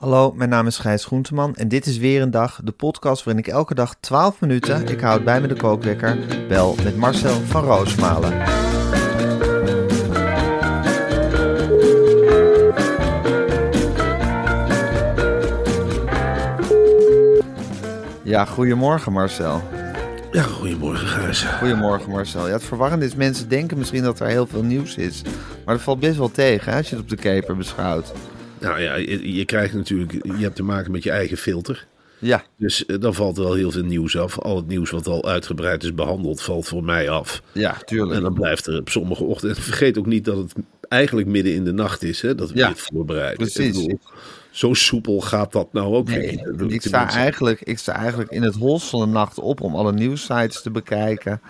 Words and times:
Hallo, 0.00 0.32
mijn 0.32 0.48
naam 0.48 0.66
is 0.66 0.78
Gijs 0.78 1.04
Groenteman 1.04 1.54
en 1.54 1.68
dit 1.68 1.86
is 1.86 1.98
weer 1.98 2.22
een 2.22 2.30
dag, 2.30 2.60
de 2.64 2.72
podcast 2.72 3.24
waarin 3.24 3.44
ik 3.44 3.50
elke 3.50 3.74
dag 3.74 3.94
12 4.00 4.40
minuten, 4.40 4.88
ik 4.88 5.00
houd 5.00 5.24
bij 5.24 5.40
me 5.40 5.46
de 5.46 5.54
kookwekker, 5.54 6.18
bel 6.48 6.76
met 6.84 6.96
Marcel 6.96 7.34
van 7.34 7.64
Roosmalen. 7.64 8.38
Ja, 18.22 18.44
goedemorgen 18.44 19.12
Marcel. 19.12 19.62
Ja, 20.32 20.42
goedemorgen 20.42 21.06
Gijs. 21.06 21.42
Goedemorgen 21.42 22.10
Marcel. 22.10 22.46
Ja, 22.46 22.52
het 22.52 22.64
verwarrende 22.64 23.04
is, 23.04 23.14
mensen 23.14 23.48
denken 23.48 23.78
misschien 23.78 24.02
dat 24.02 24.20
er 24.20 24.26
heel 24.26 24.46
veel 24.46 24.62
nieuws 24.62 24.96
is. 24.96 25.22
Maar 25.64 25.74
dat 25.74 25.84
valt 25.84 26.00
best 26.00 26.16
wel 26.16 26.30
tegen 26.30 26.72
hè, 26.72 26.78
als 26.78 26.88
je 26.88 26.94
het 26.94 27.04
op 27.04 27.10
de 27.10 27.16
keper 27.16 27.56
beschouwt. 27.56 28.12
Nou 28.60 28.80
ja, 28.80 28.94
je, 28.94 29.34
je 29.34 29.44
krijgt 29.44 29.74
natuurlijk, 29.74 30.12
je 30.12 30.32
hebt 30.42 30.56
te 30.56 30.62
maken 30.62 30.90
met 30.92 31.02
je 31.02 31.10
eigen 31.10 31.36
filter. 31.36 31.86
Ja, 32.18 32.44
Dus 32.56 32.86
eh, 32.86 32.96
dan 33.00 33.14
valt 33.14 33.36
er 33.36 33.42
wel 33.44 33.54
heel 33.54 33.70
veel 33.70 33.82
nieuws 33.84 34.16
af. 34.16 34.38
Al 34.38 34.56
het 34.56 34.66
nieuws 34.66 34.90
wat 34.90 35.06
al 35.06 35.28
uitgebreid 35.28 35.82
is 35.82 35.94
behandeld, 35.94 36.42
valt 36.42 36.66
voor 36.68 36.84
mij 36.84 37.10
af. 37.10 37.42
ja, 37.52 37.76
tuurlijk. 37.84 38.12
En 38.16 38.22
dan 38.22 38.34
blijft 38.34 38.66
er 38.66 38.78
op 38.78 38.88
sommige 38.88 39.24
ochtenden. 39.24 39.56
Vergeet 39.56 39.98
ook 39.98 40.06
niet 40.06 40.24
dat 40.24 40.36
het 40.36 40.52
eigenlijk 40.88 41.28
midden 41.28 41.54
in 41.54 41.64
de 41.64 41.72
nacht 41.72 42.02
is, 42.02 42.22
hè, 42.22 42.34
dat 42.34 42.50
we 42.50 42.58
Ja, 42.58 42.68
dit 42.68 42.80
voorbereiden. 42.80 43.36
precies. 43.36 43.66
Bedoel, 43.76 43.98
zo 44.50 44.74
soepel 44.74 45.20
gaat 45.20 45.52
dat 45.52 45.72
nou 45.72 45.94
ook 45.94 46.08
Nee, 46.08 46.40
niet. 46.56 46.72
Ik, 46.72 46.82
sta 46.82 47.10
eigenlijk, 47.10 47.60
ik 47.60 47.78
sta 47.78 47.94
eigenlijk 47.96 48.30
in 48.30 48.42
het 48.42 48.54
hols 48.54 48.88
van 48.88 49.00
de 49.00 49.06
nacht 49.06 49.38
op 49.38 49.60
om 49.60 49.74
alle 49.74 49.92
nieuwsites 49.92 50.62
te 50.62 50.70
bekijken. 50.70 51.40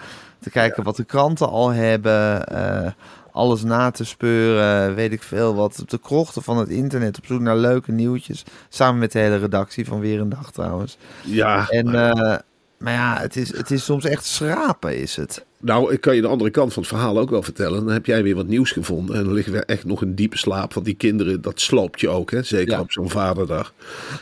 Te 0.41 0.51
kijken 0.51 0.83
wat 0.83 0.97
de 0.97 1.05
kranten 1.05 1.49
al 1.49 1.69
hebben. 1.69 2.47
eh, 2.47 2.91
alles 3.33 3.63
na 3.63 3.91
te 3.91 4.05
speuren. 4.05 4.95
Weet 4.95 5.13
ik 5.13 5.23
veel 5.23 5.55
wat. 5.55 5.81
Op 5.81 5.91
de 5.91 5.99
krochten 5.99 6.43
van 6.43 6.59
het 6.59 6.69
internet 6.69 7.19
op 7.19 7.27
zoek 7.27 7.41
naar 7.41 7.57
leuke 7.57 7.93
nieuwtjes. 7.93 8.45
Samen 8.69 8.99
met 8.99 9.13
de 9.13 9.19
hele 9.19 9.37
redactie 9.37 9.87
van 9.87 10.01
Weer 10.01 10.21
een 10.21 10.29
Dag 10.29 10.53
trouwens. 10.53 10.99
Ja, 11.25 11.69
En, 11.69 11.87
eh, 11.95 12.39
maar 12.79 12.93
ja, 12.93 13.19
het 13.21 13.37
is, 13.37 13.57
het 13.57 13.71
is 13.71 13.85
soms 13.85 14.05
echt 14.05 14.25
schrapen 14.25 14.99
is 14.99 15.17
het. 15.17 15.45
Nou, 15.61 15.93
ik 15.93 16.01
kan 16.01 16.15
je 16.15 16.21
de 16.21 16.27
andere 16.29 16.51
kant 16.51 16.73
van 16.73 16.83
het 16.83 16.91
verhaal 16.93 17.19
ook 17.19 17.31
wel 17.31 17.43
vertellen. 17.43 17.85
Dan 17.85 17.93
heb 17.93 18.07
jij 18.07 18.23
weer 18.23 18.35
wat 18.35 18.47
nieuws 18.47 18.71
gevonden. 18.71 19.17
En 19.17 19.25
dan 19.25 19.33
liggen 19.35 19.53
we 19.53 19.59
echt 19.65 19.85
nog 19.85 20.03
in 20.03 20.15
diepe 20.15 20.39
slaap. 20.39 20.75
Want 20.75 20.87
die 20.87 20.95
kinderen, 20.95 21.41
dat 21.41 21.61
sloopt 21.61 22.01
je 22.01 22.09
ook, 22.09 22.31
hè? 22.31 22.43
zeker 22.43 22.73
Ja. 22.73 22.81
op 22.81 22.93
zo'n 22.93 23.11
vaderdag. 23.11 23.75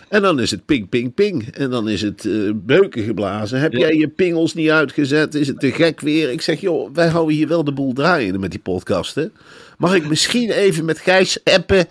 En 0.08 0.22
dan 0.22 0.40
is 0.40 0.50
het 0.50 0.64
ping, 0.64 0.88
ping, 0.88 1.14
ping. 1.14 1.48
En 1.48 1.70
dan 1.70 1.88
is 1.88 2.02
het 2.02 2.24
eh, 2.26 2.32
beuken 2.54 3.02
geblazen. 3.02 3.60
Heb 3.60 3.72
Ja. 3.72 3.78
jij 3.78 3.94
je 3.94 4.08
pingels 4.08 4.54
niet 4.54 4.70
uitgezet? 4.70 5.34
Is 5.34 5.46
het 5.46 5.60
te 5.60 5.72
gek 5.72 6.00
weer? 6.00 6.30
Ik 6.30 6.40
zeg, 6.40 6.60
joh, 6.60 6.90
wij 6.94 7.08
houden 7.08 7.34
hier 7.36 7.48
wel 7.48 7.64
de 7.64 7.72
boel 7.72 7.92
draaiende 7.92 8.38
met 8.38 8.50
die 8.50 8.60
podcast. 8.60 9.14
Hè? 9.14 9.26
Mag 9.78 9.94
ik 9.94 10.08
misschien 10.08 10.50
even 10.50 10.84
met 10.84 10.98
Gijs 10.98 11.44
appen? 11.44 11.86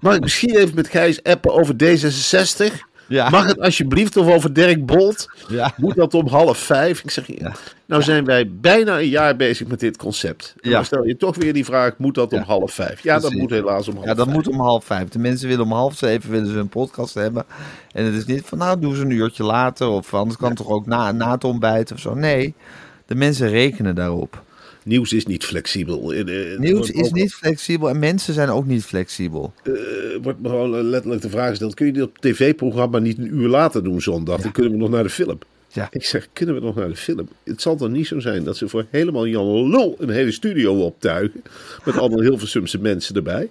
Mag 0.00 0.14
ik 0.14 0.20
misschien 0.20 0.56
even 0.56 0.74
met 0.74 0.88
Gijs 0.88 1.22
appen 1.22 1.52
over 1.52 1.74
D66? 1.74 2.74
Ja. 3.08 3.28
Mag 3.30 3.46
het 3.46 3.60
alsjeblieft 3.60 4.16
of 4.16 4.26
over 4.34 4.52
Dirk 4.52 4.86
Bolt? 4.86 5.26
Ja. 5.48 5.72
Moet 5.76 5.94
dat 5.94 6.14
om 6.14 6.26
half 6.26 6.58
vijf? 6.58 7.02
Ik 7.02 7.10
zeg, 7.10 7.26
ja. 7.38 7.52
nou 7.86 8.02
zijn 8.02 8.24
wij 8.24 8.50
bijna 8.50 8.98
een 8.98 9.08
jaar 9.08 9.36
bezig 9.36 9.66
met 9.66 9.80
dit 9.80 9.96
concept. 9.96 10.54
En 10.60 10.70
dan 10.70 10.84
stel 10.84 11.04
je 11.04 11.16
toch 11.16 11.36
weer 11.36 11.52
die 11.52 11.64
vraag, 11.64 11.94
moet 11.98 12.14
dat 12.14 12.32
om 12.32 12.42
half 12.42 12.72
vijf? 12.72 13.02
Ja, 13.02 13.18
dat 13.18 13.32
moet 13.32 13.50
helaas 13.50 13.88
om 13.88 13.94
half 13.94 14.06
Ja, 14.06 14.14
dat 14.14 14.24
vijf. 14.24 14.36
moet 14.36 14.48
om 14.48 14.60
half 14.60 14.84
vijf. 14.84 15.08
De 15.08 15.18
mensen 15.18 15.48
willen 15.48 15.64
om 15.64 15.72
half 15.72 15.96
zeven 15.96 16.30
willen 16.30 16.52
ze 16.52 16.58
een 16.58 16.68
podcast 16.68 17.14
hebben. 17.14 17.44
En 17.92 18.04
het 18.04 18.14
is 18.14 18.24
niet 18.24 18.42
van, 18.44 18.58
nou, 18.58 18.80
doe 18.80 18.96
ze 18.96 19.02
een 19.02 19.10
uurtje 19.10 19.44
later. 19.44 19.88
Of 19.88 20.14
anders 20.14 20.36
kan 20.36 20.48
het 20.48 20.58
toch 20.58 20.68
ook 20.68 20.86
na, 20.86 21.12
na 21.12 21.30
het 21.30 21.44
ontbijt 21.44 21.92
of 21.92 21.98
zo. 21.98 22.14
Nee, 22.14 22.54
de 23.06 23.14
mensen 23.14 23.48
rekenen 23.48 23.94
daarop. 23.94 24.42
Nieuws 24.88 25.12
is 25.12 25.26
niet 25.26 25.44
flexibel. 25.44 26.12
Eh, 26.12 26.52
eh, 26.52 26.58
Nieuws 26.58 26.90
is 26.90 27.02
ook- 27.06 27.14
niet 27.14 27.34
flexibel 27.34 27.88
en 27.88 27.98
mensen 27.98 28.34
zijn 28.34 28.48
ook 28.48 28.66
niet 28.66 28.84
flexibel. 28.84 29.52
eh, 29.62 29.72
wordt 30.22 30.40
me 30.40 30.48
gewoon 30.48 30.82
letterlijk 30.82 31.22
de 31.22 31.30
vraag 31.30 31.48
gesteld, 31.48 31.74
kun 31.74 31.86
je 31.86 31.92
dit 31.92 32.02
op 32.02 32.18
tv-programma 32.18 32.98
niet 32.98 33.18
een 33.18 33.34
uur 33.34 33.48
later 33.48 33.84
doen 33.84 34.00
zondag? 34.00 34.40
Dan 34.40 34.52
kunnen 34.52 34.72
we 34.72 34.78
nog 34.78 34.90
naar 34.90 35.02
de 35.02 35.10
film. 35.10 35.38
Ja. 35.72 35.88
Ik 35.90 36.04
zeg, 36.04 36.28
kunnen 36.32 36.54
we 36.54 36.60
nog 36.60 36.74
naar 36.74 36.88
de 36.88 36.96
film? 36.96 37.28
Het 37.44 37.62
zal 37.62 37.76
toch 37.76 37.88
niet 37.88 38.06
zo 38.06 38.20
zijn 38.20 38.44
dat 38.44 38.56
ze 38.56 38.68
voor 38.68 38.86
helemaal 38.90 39.26
Jan 39.26 39.70
Lul 39.70 39.96
een 39.98 40.10
hele 40.10 40.32
studio 40.32 40.74
optuigen. 40.84 41.42
Met 41.84 41.96
allemaal 41.98 42.20
heel 42.20 42.38
Sumse 42.38 42.78
mensen 42.78 43.14
erbij. 43.14 43.48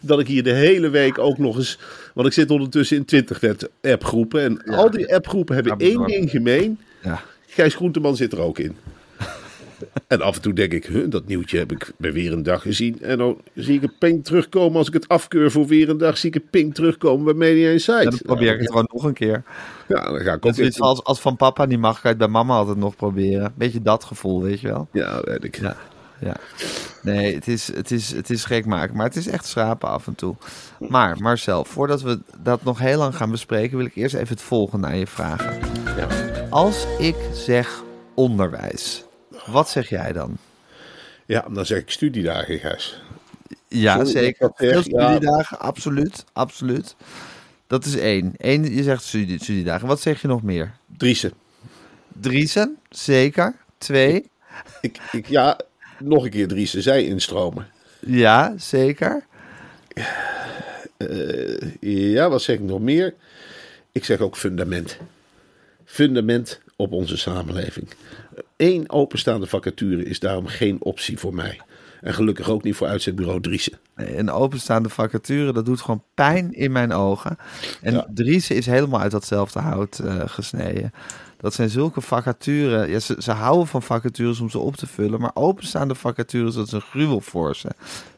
Dat 0.00 0.20
ik 0.20 0.26
hier 0.26 0.42
de 0.42 0.52
hele 0.52 0.88
week 0.88 1.18
ook 1.18 1.38
nog 1.38 1.56
eens... 1.56 1.78
Want 2.14 2.26
ik 2.26 2.32
zit 2.32 2.50
ondertussen 2.50 2.96
in 2.96 3.04
20 3.04 3.40
appgroepen. 3.82 4.40
En 4.42 4.76
al 4.76 4.90
die 4.90 5.14
appgroepen 5.14 5.54
hebben 5.54 5.74
Ja, 5.78 5.86
één 5.86 6.06
ding 6.06 6.30
gemeen. 6.30 6.78
Ja. 7.02 7.22
Gijs 7.46 7.74
Groenteman 7.74 8.16
zit 8.16 8.32
er 8.32 8.40
ook 8.40 8.58
in. 8.58 8.76
En 10.06 10.20
af 10.20 10.36
en 10.36 10.42
toe 10.42 10.52
denk 10.52 10.72
ik, 10.72 10.86
huh, 10.86 11.10
dat 11.10 11.26
nieuwtje 11.26 11.58
heb 11.58 11.72
ik 11.72 11.92
bij 11.96 12.12
weer 12.12 12.32
een 12.32 12.42
dag 12.42 12.62
gezien. 12.62 13.02
En 13.02 13.18
dan 13.18 13.40
zie 13.54 13.76
ik 13.76 13.82
een 13.82 13.98
ping 13.98 14.24
terugkomen 14.24 14.78
als 14.78 14.86
ik 14.86 14.92
het 14.92 15.08
afkeur 15.08 15.50
voor 15.50 15.66
weer 15.66 15.88
een 15.88 15.98
dag. 15.98 16.18
Zie 16.18 16.30
ik 16.30 16.34
een 16.34 16.48
ping 16.50 16.74
terugkomen 16.74 17.24
bij 17.24 17.34
Media 17.34 17.70
Insight. 17.70 18.04
Dan 18.04 18.18
probeer 18.22 18.52
ik 18.52 18.58
het 18.58 18.68
gewoon 18.68 18.88
nog 18.92 19.04
een 19.04 19.12
keer. 19.12 19.42
Ja, 19.88 20.10
dan 20.10 20.20
ga 20.20 20.32
ik 20.32 20.46
ook 20.46 20.78
als, 20.78 21.04
als 21.04 21.20
van 21.20 21.36
papa 21.36 21.64
niet 21.64 21.78
mag, 21.78 22.02
je 22.02 22.08
het 22.08 22.18
bij 22.18 22.28
mama 22.28 22.56
altijd 22.56 22.76
nog 22.76 22.96
proberen. 22.96 23.52
Beetje 23.56 23.82
dat 23.82 24.04
gevoel, 24.04 24.42
weet 24.42 24.60
je 24.60 24.68
wel. 24.68 24.88
Ja, 24.92 25.20
weet 25.24 25.44
ik. 25.44 25.60
Ja. 25.60 25.76
Ja. 26.20 26.36
Nee, 27.02 27.34
het 27.34 27.48
is, 27.48 27.74
het, 27.74 27.90
is, 27.90 28.12
het 28.12 28.30
is 28.30 28.44
gek 28.44 28.66
maken, 28.66 28.96
maar 28.96 29.06
het 29.06 29.16
is 29.16 29.26
echt 29.26 29.46
schrapen 29.46 29.88
af 29.88 30.06
en 30.06 30.14
toe. 30.14 30.36
Maar 30.88 31.16
Marcel, 31.18 31.64
voordat 31.64 32.02
we 32.02 32.18
dat 32.42 32.64
nog 32.64 32.78
heel 32.78 32.98
lang 32.98 33.16
gaan 33.16 33.30
bespreken, 33.30 33.76
wil 33.76 33.86
ik 33.86 33.94
eerst 33.94 34.14
even 34.14 34.28
het 34.28 34.42
volgende 34.42 34.86
aan 34.86 34.98
je 34.98 35.06
vragen. 35.06 35.58
Ja. 35.96 36.06
Als 36.50 36.86
ik 36.98 37.16
zeg 37.32 37.82
onderwijs, 38.14 39.04
wat 39.50 39.68
zeg 39.70 39.88
jij 39.88 40.12
dan? 40.12 40.36
Ja, 41.26 41.46
dan 41.50 41.66
zeg 41.66 41.78
ik 41.78 41.90
studiedagen, 41.90 42.58
Gijs. 42.58 43.02
Ja, 43.68 43.94
Sorry, 43.94 44.10
zeker. 44.10 44.50
Veel 44.54 44.74
ja. 44.74 44.80
studiedagen, 44.82 45.58
absoluut, 45.58 46.24
absoluut. 46.32 46.96
Dat 47.66 47.84
is 47.84 47.96
één. 47.96 48.32
Eén, 48.36 48.74
je 48.74 48.82
zegt 48.82 49.02
studie, 49.02 49.42
studiedagen. 49.42 49.88
Wat 49.88 50.00
zeg 50.00 50.22
je 50.22 50.28
nog 50.28 50.42
meer? 50.42 50.74
Driessen. 50.96 51.32
Driessen, 52.08 52.78
zeker. 52.90 53.56
Twee, 53.78 54.30
Ik, 54.80 54.98
ik, 55.12 55.26
ja, 55.28 55.60
nog 55.98 56.24
een 56.24 56.30
keer 56.30 56.48
Driessen. 56.48 56.82
Zij 56.82 57.04
instromen. 57.04 57.66
ja, 58.00 58.54
zeker. 58.56 59.26
Eh, 60.96 61.74
ja, 61.80 62.28
wat 62.28 62.42
zeg 62.42 62.56
ik 62.56 62.62
nog 62.62 62.80
meer? 62.80 63.14
Ik 63.92 64.04
zeg 64.04 64.20
ook 64.20 64.36
fundament. 64.36 64.98
Fundament 65.84 66.60
op 66.78 66.92
onze 66.92 67.16
samenleving. 67.16 67.88
Eén 68.56 68.90
openstaande 68.90 69.46
vacature 69.46 70.04
is 70.04 70.20
daarom 70.20 70.46
geen 70.46 70.82
optie 70.82 71.18
voor 71.18 71.34
mij. 71.34 71.60
En 72.00 72.14
gelukkig 72.14 72.50
ook 72.50 72.62
niet 72.62 72.74
voor 72.76 72.86
uitzendbureau 72.86 73.40
Driessen. 73.40 73.78
Nee, 73.96 74.18
Een 74.18 74.30
openstaande 74.30 74.88
vacature, 74.88 75.52
dat 75.52 75.64
doet 75.66 75.80
gewoon 75.80 76.02
pijn 76.14 76.52
in 76.52 76.72
mijn 76.72 76.92
ogen. 76.92 77.36
En 77.82 77.92
Ja. 77.92 78.06
Driessen 78.14 78.56
is 78.56 78.66
helemaal 78.66 79.00
uit 79.00 79.10
datzelfde 79.10 79.58
hout 79.58 79.98
eh, 79.98 80.22
gesneden. 80.26 80.92
Dat 81.36 81.54
zijn 81.54 81.68
zulke 81.68 82.00
vacatures. 82.00 82.90
Ja, 82.90 82.98
ze, 82.98 83.22
ze 83.22 83.32
houden 83.32 83.66
van 83.66 83.82
vacatures 83.82 84.40
om 84.40 84.50
ze 84.50 84.58
op 84.58 84.76
te 84.76 84.86
vullen. 84.86 85.20
Maar 85.20 85.30
openstaande 85.34 85.94
vacatures, 85.94 86.54
dat 86.54 86.66
is 86.66 86.72
een 86.72 86.80
gruwel 86.80 87.20
voor 87.20 87.56
ze. 87.56 87.68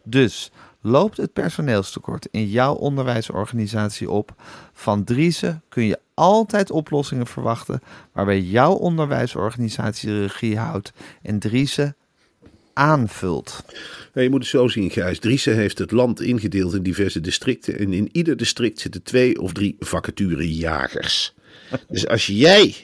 Dus 0.05 0.51
loopt 0.81 1.17
het 1.17 1.33
personeelstekort 1.33 2.29
in 2.31 2.47
jouw 2.49 2.75
onderwijsorganisatie 2.75 4.11
op? 4.11 4.35
Van 4.73 5.05
Driessen 5.05 5.63
kun 5.69 5.85
je 5.85 5.99
altijd 6.21 6.71
oplossingen 6.71 7.27
verwachten. 7.27 7.81
waarbij 8.13 8.41
jouw 8.41 8.73
onderwijsorganisatie 8.73 10.09
de 10.09 10.21
regie 10.21 10.59
houdt. 10.59 10.93
En 11.23 11.39
Driessen 11.39 11.97
aanvult. 12.73 13.65
Je 14.15 14.31
moet 14.31 14.41
het 14.41 14.49
zo 14.49 14.69
zien, 14.69 14.91
Gijs. 14.91 15.19
Driessen 15.19 15.57
heeft 15.57 15.79
het 15.79 15.91
land 15.91 16.21
ingedeeld 16.21 16.75
in 16.75 16.83
diverse 16.83 17.21
districten. 17.21 17.79
En 17.79 17.93
in 17.93 18.09
ieder 18.13 18.37
district 18.37 18.81
zitten 18.81 19.03
twee 19.03 19.41
of 19.41 19.53
drie 19.53 19.77
vacaturejagers. 19.79 21.35
Dus 21.89 22.07
als 22.07 22.27
jij 22.27 22.75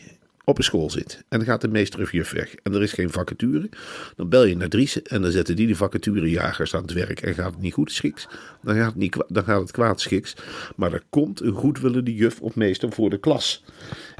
op 0.48 0.58
een 0.58 0.64
school 0.64 0.90
zit 0.90 1.24
en 1.28 1.38
dan 1.38 1.46
gaat 1.46 1.60
de 1.60 1.68
meester 1.68 2.00
of 2.00 2.12
juf 2.12 2.30
weg 2.30 2.54
en 2.54 2.74
er 2.74 2.82
is 2.82 2.92
geen 2.92 3.10
vacature, 3.10 3.68
dan 4.16 4.28
bel 4.28 4.44
je 4.44 4.56
naar 4.56 4.68
Driessen 4.68 5.04
en 5.04 5.22
dan 5.22 5.30
zetten 5.30 5.56
die 5.56 5.66
de 5.66 5.74
vacaturejagers 5.74 6.74
aan 6.74 6.82
het 6.82 6.92
werk 6.92 7.20
en 7.20 7.34
gaat 7.34 7.52
het 7.52 7.62
niet 7.62 7.72
goed 7.72 7.92
schiks, 7.92 8.28
dan 8.62 8.76
gaat 8.76 8.86
het, 8.86 8.96
niet, 8.96 9.16
dan 9.28 9.44
gaat 9.44 9.60
het 9.60 9.70
kwaad 9.70 10.00
schiks. 10.00 10.34
Maar 10.76 10.92
er 10.92 11.02
komt 11.10 11.40
een 11.40 11.52
goedwillende 11.52 12.14
juf 12.14 12.40
of 12.40 12.54
meester 12.54 12.92
voor 12.92 13.10
de 13.10 13.18
klas. 13.18 13.64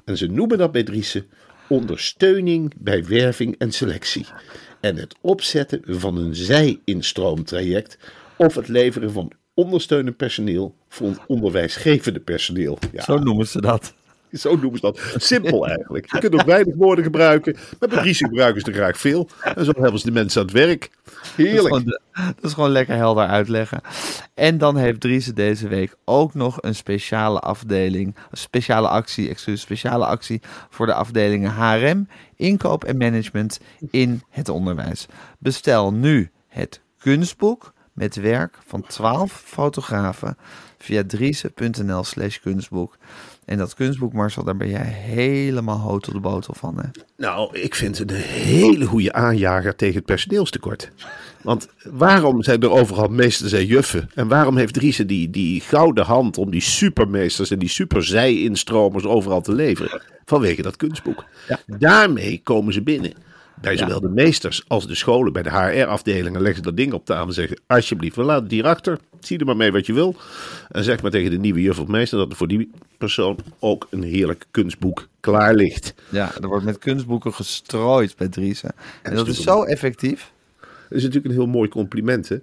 En 0.05 0.17
ze 0.17 0.26
noemen 0.26 0.58
dat 0.58 0.73
bij 0.73 0.82
Driessen 0.82 1.26
ondersteuning 1.69 2.73
bij 2.78 3.05
werving 3.05 3.55
en 3.58 3.73
selectie. 3.73 4.26
En 4.81 4.96
het 4.96 5.14
opzetten 5.20 5.82
van 5.87 6.17
een 6.17 6.34
zij-instroomtraject 6.34 7.99
of 8.37 8.55
het 8.55 8.69
leveren 8.69 9.12
van 9.12 9.32
ondersteunend 9.55 10.17
personeel 10.17 10.75
voor 10.88 11.25
onderwijsgevende 11.26 12.20
personeel. 12.20 12.78
Ja, 12.93 13.02
Zo 13.02 13.19
noemen 13.19 13.46
ze 13.46 13.61
dat. 13.61 13.94
zo 14.47 14.56
noemen 14.56 14.79
ze 14.79 14.81
dat. 14.81 15.00
Simpel 15.17 15.67
eigenlijk. 15.67 16.12
Je 16.12 16.19
kunt 16.19 16.35
ook 16.35 16.47
weinig 16.47 16.75
woorden 16.75 17.05
gebruiken, 17.05 17.56
maar 17.79 17.88
bij 17.88 18.15
gebruiken 18.15 18.61
ze 18.61 18.67
er 18.67 18.75
graag 18.75 18.99
veel. 18.99 19.29
En 19.41 19.65
zo 19.65 19.73
hebben 19.81 20.00
ze 20.00 20.06
de 20.06 20.12
mensen 20.12 20.41
aan 20.41 20.47
het 20.47 20.56
werk. 20.56 20.91
Dat 21.05 21.15
is, 21.15 21.31
Heerlijk. 21.37 22.00
dat 22.12 22.35
is 22.43 22.53
gewoon 22.53 22.71
lekker 22.71 22.97
helder 22.97 23.27
uitleggen. 23.27 23.81
En 24.35 24.59
dan 24.59 24.77
heeft 24.77 25.00
Driese 25.00 25.33
deze 25.33 25.69
week 25.69 25.97
ook 26.05 26.35
nog 26.35 26.59
een 26.62 26.75
speciale 26.75 27.41
afdeling, 27.41 28.17
een 28.31 28.38
speciale 28.38 28.88
actie, 28.88 29.29
excuus, 29.29 29.61
speciale 29.61 30.06
actie 30.06 30.41
voor 30.71 30.87
de 30.87 30.94
afdelingen 30.94 31.55
HRM, 31.55 32.09
inkoop 32.37 32.85
en 32.85 32.97
management 32.97 33.61
in 33.91 34.23
het 34.31 34.49
onderwijs. 34.49 35.06
Bestel 35.38 35.93
nu 35.93 36.31
het 36.49 36.81
kunstboek 36.99 37.73
met 37.93 38.17
werk 38.17 38.59
van 38.67 38.83
12 38.83 39.33
fotografen 39.33 40.37
via 40.79 41.03
driese.nl 41.06 42.05
slash 42.05 42.38
kunstboek. 42.38 42.97
En 43.46 43.58
dat 43.58 43.75
kunstboek, 43.75 44.12
Marcel, 44.12 44.44
daar 44.44 44.56
ben 44.56 44.69
jij 44.69 44.84
helemaal 44.87 45.78
hoog 45.78 46.00
tot 46.00 46.14
de 46.14 46.20
botel 46.20 46.54
van. 46.54 46.78
Hè? 46.78 46.88
Nou, 47.16 47.58
ik 47.58 47.75
vind 47.75 47.98
het 47.98 48.10
een 48.10 48.16
hele 48.16 48.87
goede 48.87 49.12
aanjager 49.12 49.76
tegen 49.76 49.94
het 49.94 50.04
personeelstekort. 50.04 50.90
Want 51.43 51.69
waarom 51.84 52.43
zijn 52.43 52.60
er 52.60 52.70
overal 52.70 53.08
meesters 53.08 53.52
en 53.52 53.66
juffen? 53.66 54.10
En 54.14 54.28
waarom 54.28 54.56
heeft 54.56 54.75
Driessen 54.75 55.06
die, 55.06 55.31
die 55.31 55.60
gouden 55.60 56.04
hand 56.04 56.38
om 56.38 56.50
die 56.50 56.60
supermeesters 56.60 57.50
en 57.50 57.58
die 57.58 57.69
superzij-instromers 57.69 59.04
overal 59.04 59.40
te 59.40 59.52
leveren? 59.52 60.02
Vanwege 60.25 60.62
dat 60.62 60.76
kunstboek. 60.76 61.25
Daarmee 61.66 62.40
komen 62.42 62.72
ze 62.72 62.82
binnen. 62.82 63.12
Bij 63.61 63.76
zowel 63.76 64.00
de 64.00 64.08
meesters 64.08 64.64
als 64.67 64.87
de 64.87 64.94
scholen, 64.94 65.32
bij 65.32 65.43
de 65.43 65.50
HR-afdelingen, 65.50 66.41
leggen 66.41 66.56
ze 66.56 66.62
dat 66.62 66.76
ding 66.76 66.93
op 66.93 67.05
tafel 67.05 67.26
en 67.26 67.32
zeggen: 67.32 67.61
Alsjeblieft, 67.67 68.17
we 68.17 68.23
laten 68.23 68.43
het 68.43 68.53
hier 68.53 68.64
achter. 68.67 68.99
Zie 69.20 69.38
er 69.38 69.47
maar 69.47 69.56
mee 69.56 69.73
wat 69.73 69.87
je 69.87 69.93
wil. 69.93 70.17
En 70.69 70.85
zeg 70.85 71.03
maar 71.03 71.11
tegen 71.11 71.31
de 71.31 71.38
nieuwe 71.38 71.61
juf 71.62 71.79
of 71.79 71.87
meester 71.87 72.19
dat 72.19 72.31
er 72.31 72.37
voor 72.37 72.49
die 72.49 72.70
persoon 72.99 73.38
ook 73.58 73.87
een 73.91 74.03
heerlijk 74.03 74.44
kunstboek 74.50 75.08
klaar 75.20 75.55
ligt. 75.55 75.94
Ja, 76.08 76.32
er 76.41 76.49
wordt 76.49 76.64
met 76.64 76.79
kunstboeken 76.79 77.32
gestrooid 77.35 78.17
bij 78.17 78.29
Driese. 78.29 78.70
En 79.03 79.14
dat 79.14 79.29
is 79.29 79.43
zo 79.43 79.62
effectief. 79.62 80.32
Dat 80.88 80.99
is 80.99 81.02
natuurlijk 81.05 81.35
een 81.35 81.41
heel 81.41 81.50
mooi 81.50 81.69
compliment. 81.69 82.29
Hè? 82.29 82.37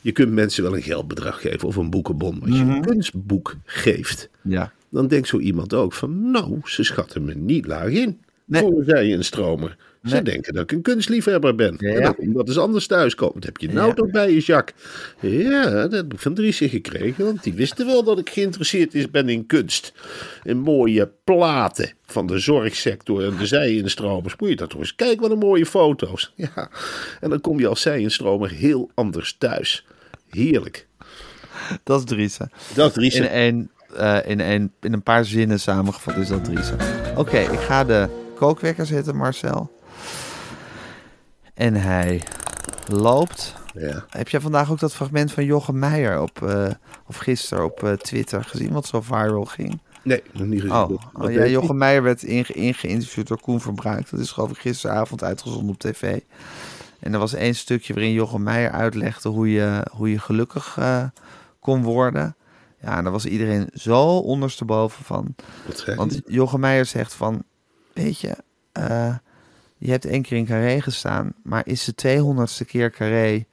Je 0.00 0.12
kunt 0.12 0.32
mensen 0.32 0.62
wel 0.62 0.76
een 0.76 0.82
geldbedrag 0.82 1.40
geven 1.40 1.68
of 1.68 1.76
een 1.76 1.90
boekenbon. 1.90 2.38
Maar 2.38 2.48
als 2.48 2.58
je 2.58 2.64
een 2.64 2.80
kunstboek 2.84 3.54
geeft, 3.64 4.28
Ja. 4.42 4.72
dan 4.88 5.08
denkt 5.08 5.28
zo 5.28 5.38
iemand 5.38 5.74
ook 5.74 5.92
van... 5.92 6.30
Nou, 6.30 6.60
ze 6.64 6.82
schatten 6.84 7.24
me 7.24 7.34
niet 7.34 7.66
laag 7.66 7.88
in. 7.88 8.20
Nee. 8.50 8.62
Voor 8.62 8.82
zij 8.86 9.12
een 9.12 9.24
stromer. 9.24 9.76
Ze 10.04 10.22
denken 10.22 10.54
dat 10.54 10.62
ik 10.62 10.72
een 10.72 10.82
kunstliefhebber 10.82 11.54
ben. 11.54 11.74
Ja. 11.78 11.94
En 11.94 12.02
dat 12.02 12.14
ik 12.18 12.34
dat 12.34 12.48
eens 12.48 12.58
anders 12.58 12.86
thuiskomen. 12.86 13.34
Dat 13.34 13.44
heb 13.44 13.56
je 13.56 13.68
nou 13.72 13.88
Ja. 13.88 13.94
toch 13.94 14.10
bij 14.10 14.32
je, 14.32 14.40
Jacques? 14.40 14.82
Ja, 15.20 15.70
dat 15.70 15.92
heb 15.92 16.12
ik 16.12 16.18
van 16.20 16.34
Driesje 16.34 16.68
gekregen. 16.68 17.24
Want 17.24 17.42
die 17.42 17.52
wisten 17.54 17.86
wel 17.86 18.02
dat 18.04 18.18
ik 18.18 18.30
geïnteresseerd 18.30 18.94
is 18.94 19.10
ben 19.10 19.28
in 19.28 19.46
kunst. 19.46 19.92
In 20.42 20.58
mooie 20.58 21.10
platen 21.24 21.92
van 22.06 22.26
de 22.26 22.38
zorgsector 22.38 23.24
en 23.24 23.36
de 23.36 23.46
zij-instromers. 23.46 24.34
Moet 24.36 24.48
je 24.48 24.56
dat 24.56 24.70
toch 24.70 24.80
eens 24.80 24.94
kijken, 24.94 25.20
wat 25.20 25.30
een 25.30 25.38
mooie 25.38 25.66
foto's. 25.66 26.32
Ja. 26.36 26.70
En 27.20 27.30
dan 27.30 27.40
kom 27.40 27.58
je 27.58 27.66
als 27.66 27.80
zij-instromer 27.80 28.50
heel 28.50 28.90
anders 28.94 29.34
thuis. 29.38 29.86
Heerlijk. 30.30 30.86
Dat 31.84 31.98
is 31.98 32.04
Driese. 32.04 32.48
Dat 32.74 32.88
is 32.88 32.94
In, 32.94 33.00
Driesje. 33.10 33.34
een, 33.34 33.70
eh, 33.96 34.18
in, 34.26 34.40
een, 34.40 34.72
in 34.80 34.92
een 34.92 35.02
paar 35.02 35.24
zinnen 35.24 35.60
samengevat 35.60 36.16
is 36.16 36.28
dat 36.28 36.44
Driese. 36.44 36.74
Oké, 37.16 37.38
ik 37.38 37.58
ga 37.58 37.84
de 37.84 38.08
kookwekker 38.40 38.86
zetten, 38.86 39.16
Marcel. 39.16 39.70
En 41.54 41.74
hij 41.74 42.22
loopt. 42.86 43.54
Ja. 43.74 44.04
Heb 44.10 44.28
jij 44.28 44.40
vandaag 44.40 44.70
ook 44.70 44.78
dat 44.78 44.94
fragment 44.94 45.32
van 45.32 45.44
Jochem 45.44 45.78
Meijer 45.78 46.20
op, 46.20 46.42
eh, 46.42 46.70
of 47.06 47.16
gisteren 47.16 47.64
op 47.64 47.82
eh, 47.82 47.92
Twitter 47.92 48.44
gezien, 48.44 48.72
wat 48.72 48.86
zo 48.86 49.00
viral 49.00 49.44
ging? 49.44 49.80
Nee, 50.02 50.22
nog 50.32 50.46
niet 50.46 50.60
gezien. 50.60 50.76
Oh, 50.76 50.90
oh 51.12 51.32
ja, 51.32 51.46
Jochem 51.46 51.76
Meijer 51.76 52.02
werd 52.02 52.22
inge 52.22 52.52
ingeïnterviewd 52.52 53.28
door 53.28 53.40
Koen 53.40 53.60
Verbruik. 53.60 54.10
Dat 54.10 54.20
is 54.20 54.30
geloof 54.30 54.50
ik 54.50 54.58
gisteravond 54.58 55.22
uitgezonden 55.22 55.70
op 55.70 55.78
tv. 55.78 56.20
En 57.00 57.12
er 57.12 57.18
was 57.18 57.34
één 57.34 57.54
stukje 57.54 57.94
waarin 57.94 58.12
Jochem 58.12 58.42
Meijer 58.42 58.70
uitlegde 58.70 59.28
hoe 59.28 59.50
je, 59.50 59.86
hoe 59.92 60.10
je 60.10 60.18
gelukkig 60.18 60.76
eh, 60.78 61.04
kon 61.60 61.82
worden. 61.82 62.36
Ja, 62.82 62.96
en 62.96 63.02
daar 63.02 63.12
was 63.12 63.26
iedereen 63.26 63.68
zo 63.74 64.16
ondersteboven 64.16 65.04
van. 65.04 65.34
Want? 65.96 66.20
Jochem 66.26 66.60
Meijer 66.60 66.86
zegt 66.86 67.14
van, 67.14 67.44
weet 67.92 68.20
je, 68.20 68.36
eh, 68.72 69.14
je 69.78 69.90
hebt 69.90 70.04
één 70.04 70.22
keer 70.22 70.38
in 70.38 70.46
Carré 70.46 70.80
gestaan, 70.80 71.32
maar 71.42 71.66
is 71.66 71.84
de 71.84 71.94
200ste 71.94 72.64
keer 72.66 72.90
Carré, 72.90 73.44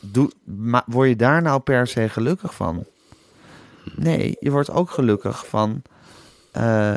doe, 0.00 0.30
ma, 0.44 0.84
word 0.86 1.08
je 1.08 1.16
daar 1.16 1.42
nou 1.42 1.60
per 1.60 1.86
se 1.86 2.08
gelukkig 2.08 2.54
van? 2.54 2.84
Nee, 3.96 4.36
je 4.40 4.50
wordt 4.50 4.70
ook 4.70 4.90
gelukkig 4.90 5.46
van 5.46 5.82
eh, 6.52 6.94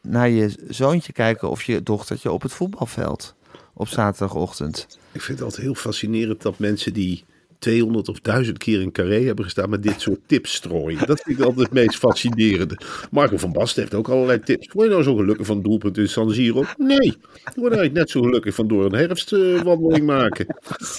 naar 0.00 0.28
je 0.28 0.64
zoontje 0.68 1.12
kijken 1.12 1.50
of 1.50 1.62
je 1.62 1.82
dochtertje 1.82 2.32
op 2.32 2.42
het 2.42 2.52
voetbalveld 2.52 3.34
op 3.72 3.88
zaterdagochtend. 3.88 4.86
Ik 5.12 5.20
vind 5.20 5.38
het 5.38 5.46
altijd 5.46 5.62
heel 5.62 5.74
fascinerend 5.74 6.42
dat 6.42 6.58
mensen 6.58 6.92
die 6.92 7.24
200 7.58 8.08
of 8.08 8.20
1000 8.20 8.58
keer 8.58 8.80
in 8.80 8.92
carré 8.92 9.20
hebben 9.24 9.44
gestaan 9.44 9.70
met 9.70 9.82
dit 9.82 10.00
soort 10.00 10.20
tips 10.26 10.54
strooien. 10.54 11.06
Dat 11.06 11.20
vind 11.20 11.38
ik 11.38 11.44
altijd 11.44 11.66
het 11.66 11.72
meest 11.72 11.96
fascinerende. 11.96 12.78
Marco 13.10 13.36
van 13.36 13.52
Basten 13.52 13.82
heeft 13.82 13.94
ook 13.94 14.08
allerlei 14.08 14.40
tips. 14.40 14.68
Word 14.72 14.86
je 14.86 14.92
nou 14.92 15.02
zo 15.04 15.16
gelukkig 15.16 15.46
van 15.46 15.62
doelpunt 15.62 15.98
in 15.98 16.08
San 16.08 16.30
Siro? 16.30 16.64
Nee. 16.76 17.06
Ik 17.06 17.52
word 17.54 17.72
eigenlijk 17.72 17.92
net 17.92 18.10
zo 18.10 18.22
gelukkig 18.22 18.54
van 18.54 18.68
door 18.68 18.84
een 18.84 18.94
herfstwandeling 18.94 20.06
maken. 20.06 20.46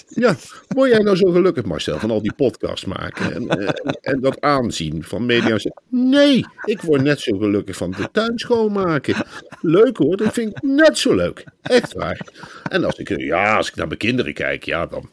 Ja, 0.08 0.36
word 0.68 0.92
jij 0.92 1.00
nou 1.00 1.16
zo 1.16 1.32
gelukkig, 1.32 1.66
Marcel, 1.66 2.00
van 2.00 2.12
al 2.12 2.22
die 2.22 2.34
podcasts 2.34 2.86
maken 2.86 3.34
en, 3.34 3.50
en, 3.50 3.76
en 4.02 4.20
dat 4.20 4.42
aanzien 4.42 5.04
van 5.04 5.26
media? 5.26 5.58
Nee, 5.90 6.46
ik 6.66 6.82
word 6.82 7.02
net 7.02 7.20
zo 7.20 7.38
gelukkig 7.38 7.76
van 7.76 7.92
de 7.92 8.10
tuin 8.12 8.40
schoonmaken. 8.40 9.26
Leuk 9.62 9.98
hoor, 9.98 10.18
dat 10.18 10.34
vind 10.34 10.50
ik 10.50 10.62
net 10.62 10.98
zo 10.98 11.16
leuk. 11.16 11.44
Echt 11.62 11.94
waar. 11.94 12.28
En 12.70 12.84
als 12.84 12.98
ik, 12.98 13.20
ja, 13.20 13.58
als 13.58 13.70
ik 13.70 13.76
naar 13.76 13.88
mijn 13.88 14.00
kinderen 14.00 14.34
kijk, 14.34 14.64
ja, 14.64 14.86
dan, 14.86 15.10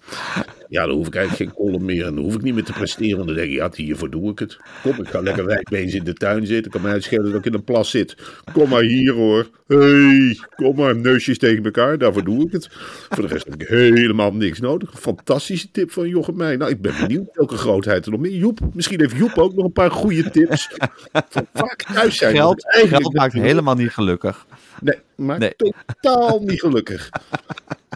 ja, 0.69 0.87
dan 0.87 0.97
hoef 0.97 1.07
ik 1.07 1.15
eigenlijk 1.15 1.51
geen 1.51 1.65
column 1.65 1.85
meer. 1.85 2.07
En 2.07 2.15
dan 2.15 2.25
hoef 2.25 2.35
ik 2.35 2.43
niet 2.43 2.55
meer 2.55 2.65
te 2.65 2.73
presteren. 2.73 3.17
Want 3.17 3.29
dan 3.29 3.37
denk 3.37 3.49
ik, 3.49 3.55
ja, 3.57 3.71
hiervoor 3.75 4.11
doe 4.11 4.31
ik 4.31 4.39
het. 4.39 4.57
Kom, 4.83 5.01
ik 5.01 5.09
ga 5.09 5.21
lekker 5.21 5.45
wijdbeens 5.55 5.95
in 5.95 6.05
de 6.05 6.13
tuin 6.15 6.47
zitten. 6.47 6.73
Kan 6.73 6.81
mij 6.83 6.93
uitschelen 6.93 7.25
dat 7.25 7.35
ik 7.35 7.45
in 7.45 7.55
een 7.55 7.65
plas 7.65 7.91
zit. 7.91 8.17
Kom 8.53 8.69
maar 8.69 8.83
hier 8.83 9.13
hoor. 9.13 9.51
hey, 9.67 10.39
kom 10.57 10.77
maar, 10.77 10.97
neusjes 10.97 11.39
tegen 11.39 11.65
elkaar. 11.65 11.99
Daarvoor 11.99 12.25
doe 12.25 12.47
ik 12.47 12.53
het. 12.53 12.69
Voor 13.11 13.23
de 13.27 13.33
rest 13.33 13.45
heb 13.45 13.63
ik 13.63 13.69
helemaal 13.69 14.33
niks 14.33 14.61
nodig. 14.61 14.91
Fantastische 15.01 15.71
tip 15.71 15.91
van 15.91 16.09
Jochem 16.09 16.37
Meij. 16.37 16.57
Nou, 16.57 16.71
ik 16.71 16.81
ben 16.81 16.95
benieuwd 17.01 17.29
welke 17.33 17.57
grootheid 17.57 18.05
er 18.05 18.11
nog 18.11 18.21
meer. 18.21 18.33
Joep, 18.37 18.59
misschien 18.75 19.01
heeft 19.01 19.17
Joep 19.17 19.39
ook 19.39 19.55
nog 19.55 19.65
een 19.65 19.73
paar 19.73 19.91
goede 19.91 20.31
tips. 20.31 20.69
Van 21.29 21.47
vaak 21.55 21.83
thuis 21.93 22.17
zijn. 22.17 22.35
Geld, 22.35 22.65
geld 22.67 23.15
maakt 23.15 23.33
helemaal 23.33 23.75
niet 23.75 23.91
gelukkig. 23.91 24.47
Nee, 24.81 24.97
Nee. 25.39 25.55
totaal 26.01 26.41
niet 26.45 26.61
gelukkig. 26.61 27.11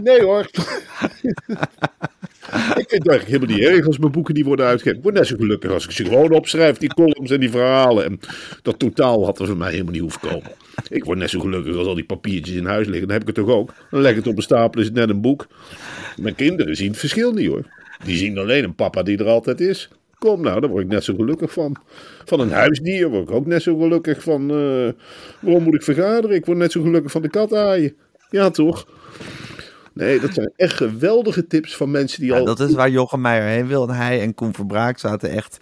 Nee 0.02 0.23
hoor. 0.23 0.50
ik 2.54 2.88
vind 2.88 3.09
eigenlijk 3.09 3.25
helemaal 3.26 3.57
niet 3.57 3.64
erg 3.64 3.87
als 3.87 3.99
mijn 3.99 4.12
boeken 4.12 4.35
die 4.35 4.45
worden 4.45 4.66
uitgegeven. 4.66 4.97
Ik 4.99 5.02
word 5.04 5.14
net 5.14 5.26
zo 5.26 5.37
gelukkig 5.37 5.71
als 5.71 5.85
ik 5.85 5.90
ze 5.90 6.04
gewoon 6.04 6.33
opschrijf, 6.33 6.76
die 6.76 6.95
columns 6.95 7.30
en 7.30 7.40
die 7.40 7.50
verhalen. 7.50 8.04
En 8.04 8.21
dat 8.62 8.78
totaal 8.78 9.25
had 9.25 9.38
er 9.40 9.47
voor 9.47 9.57
mij 9.57 9.71
helemaal 9.71 9.92
niet 9.92 10.00
hoeven 10.00 10.21
komen. 10.21 10.50
Ik 10.88 11.04
word 11.04 11.19
net 11.19 11.30
zo 11.30 11.40
gelukkig 11.40 11.76
als 11.76 11.87
al 11.87 11.95
die 11.95 12.04
papiertjes 12.04 12.57
in 12.57 12.66
huis 12.66 12.87
liggen. 12.87 13.09
Dan 13.09 13.16
heb 13.19 13.28
ik 13.28 13.37
het 13.37 13.47
toch 13.47 13.54
ook. 13.57 13.75
Dan 13.90 14.00
leg 14.00 14.11
ik 14.11 14.16
het 14.16 14.26
op 14.26 14.37
een 14.37 14.42
stapel, 14.42 14.80
is 14.80 14.87
het 14.87 14.95
net 14.97 15.09
een 15.09 15.21
boek. 15.21 15.47
Mijn 16.16 16.35
kinderen 16.35 16.76
zien 16.76 16.88
het 16.90 16.99
verschil 16.99 17.33
niet 17.33 17.47
hoor. 17.49 17.64
Die 18.04 18.16
zien 18.16 18.38
alleen 18.38 18.64
een 18.64 18.75
papa 18.75 19.02
die 19.02 19.19
er 19.19 19.26
altijd 19.26 19.61
is. 19.61 19.88
Kom 20.19 20.42
nou, 20.42 20.61
daar 20.61 20.71
word 20.71 20.85
ik 20.85 20.90
net 20.90 21.04
zo 21.04 21.14
gelukkig 21.14 21.52
van. 21.52 21.76
Van 22.25 22.40
een 22.40 22.50
huisdier 22.52 23.09
word 23.09 23.28
ik 23.28 23.35
ook 23.35 23.47
net 23.47 23.62
zo 23.62 23.78
gelukkig 23.78 24.23
van. 24.23 24.50
eh, 24.50 24.88
waarom 25.40 25.62
moet 25.62 25.75
ik 25.75 25.83
vergaderen? 25.83 26.37
Ik 26.37 26.47
word 26.47 26.59
net 26.59 26.73
zo 26.73 26.83
gelukkig 26.83 27.11
van 27.11 27.23
de 27.23 27.30
kataaien. 27.30 27.95
Ja, 28.30 28.50
toch? 28.50 28.87
Nee, 29.94 30.20
dat 30.20 30.35
zijn 30.35 30.52
echt 30.56 30.75
geweldige 30.76 31.47
tips 31.47 31.76
van 31.76 31.90
mensen 31.90 32.20
die 32.20 32.30
Ja, 32.32 32.38
al. 32.38 32.44
dat 32.44 32.61
is 32.61 32.75
waar 32.75 32.90
Jochem 32.90 33.20
Meijer 33.20 33.47
heen 33.49 33.66
wil. 33.66 33.88
En 33.88 33.94
hij 33.94 34.20
en 34.23 34.35
Koen 34.35 34.54
Verbraak 34.54 34.99
zaten 34.99 35.30
echt 35.30 35.59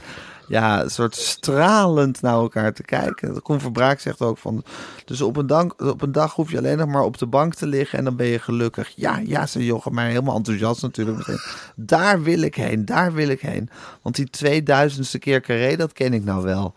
ja, 0.49 0.83
een 0.83 0.91
soort 0.91 1.17
stralend 1.17 2.23
naar 2.23 2.33
elkaar 2.33 2.73
te 2.73 2.83
kijken. 2.83 3.43
Koen 3.43 3.61
Verbraak 3.61 4.01
zegt 4.01 4.21
ook 4.21 4.39
van... 4.39 4.65
Dus 5.05 5.21
op 5.21 5.37
een, 5.37 5.47
dank, 5.47 5.83
op 5.83 6.03
een 6.03 6.13
dag 6.13 6.35
hoef 6.35 6.51
je 6.51 6.59
alleen 6.59 6.79
nog 6.79 6.89
maar 6.89 7.03
op 7.03 7.19
de 7.19 7.27
bank 7.27 7.55
te 7.55 7.67
liggen... 7.67 7.99
en 7.99 8.05
dan 8.05 8.17
ben 8.17 8.27
je 8.27 8.39
gelukkig. 8.39 8.93
Ja, 8.95 9.21
ja, 9.25 9.47
zei 9.47 9.65
Jochem, 9.65 9.95
maar 9.95 10.07
helemaal 10.07 10.37
enthousiast 10.37 10.83
natuurlijk. 10.83 11.39
Daar 11.77 12.23
wil 12.23 12.41
ik 12.41 12.55
heen, 12.55 12.85
daar 12.85 13.13
wil 13.13 13.29
ik 13.29 13.41
heen. 13.41 13.69
Want 14.03 14.17
die 14.17 14.29
2000ste 14.45 15.19
keer 15.19 15.41
carré, 15.41 15.77
dat 15.77 15.93
ken 15.93 16.13
ik 16.13 16.25
nou 16.25 16.43
wel. 16.43 16.75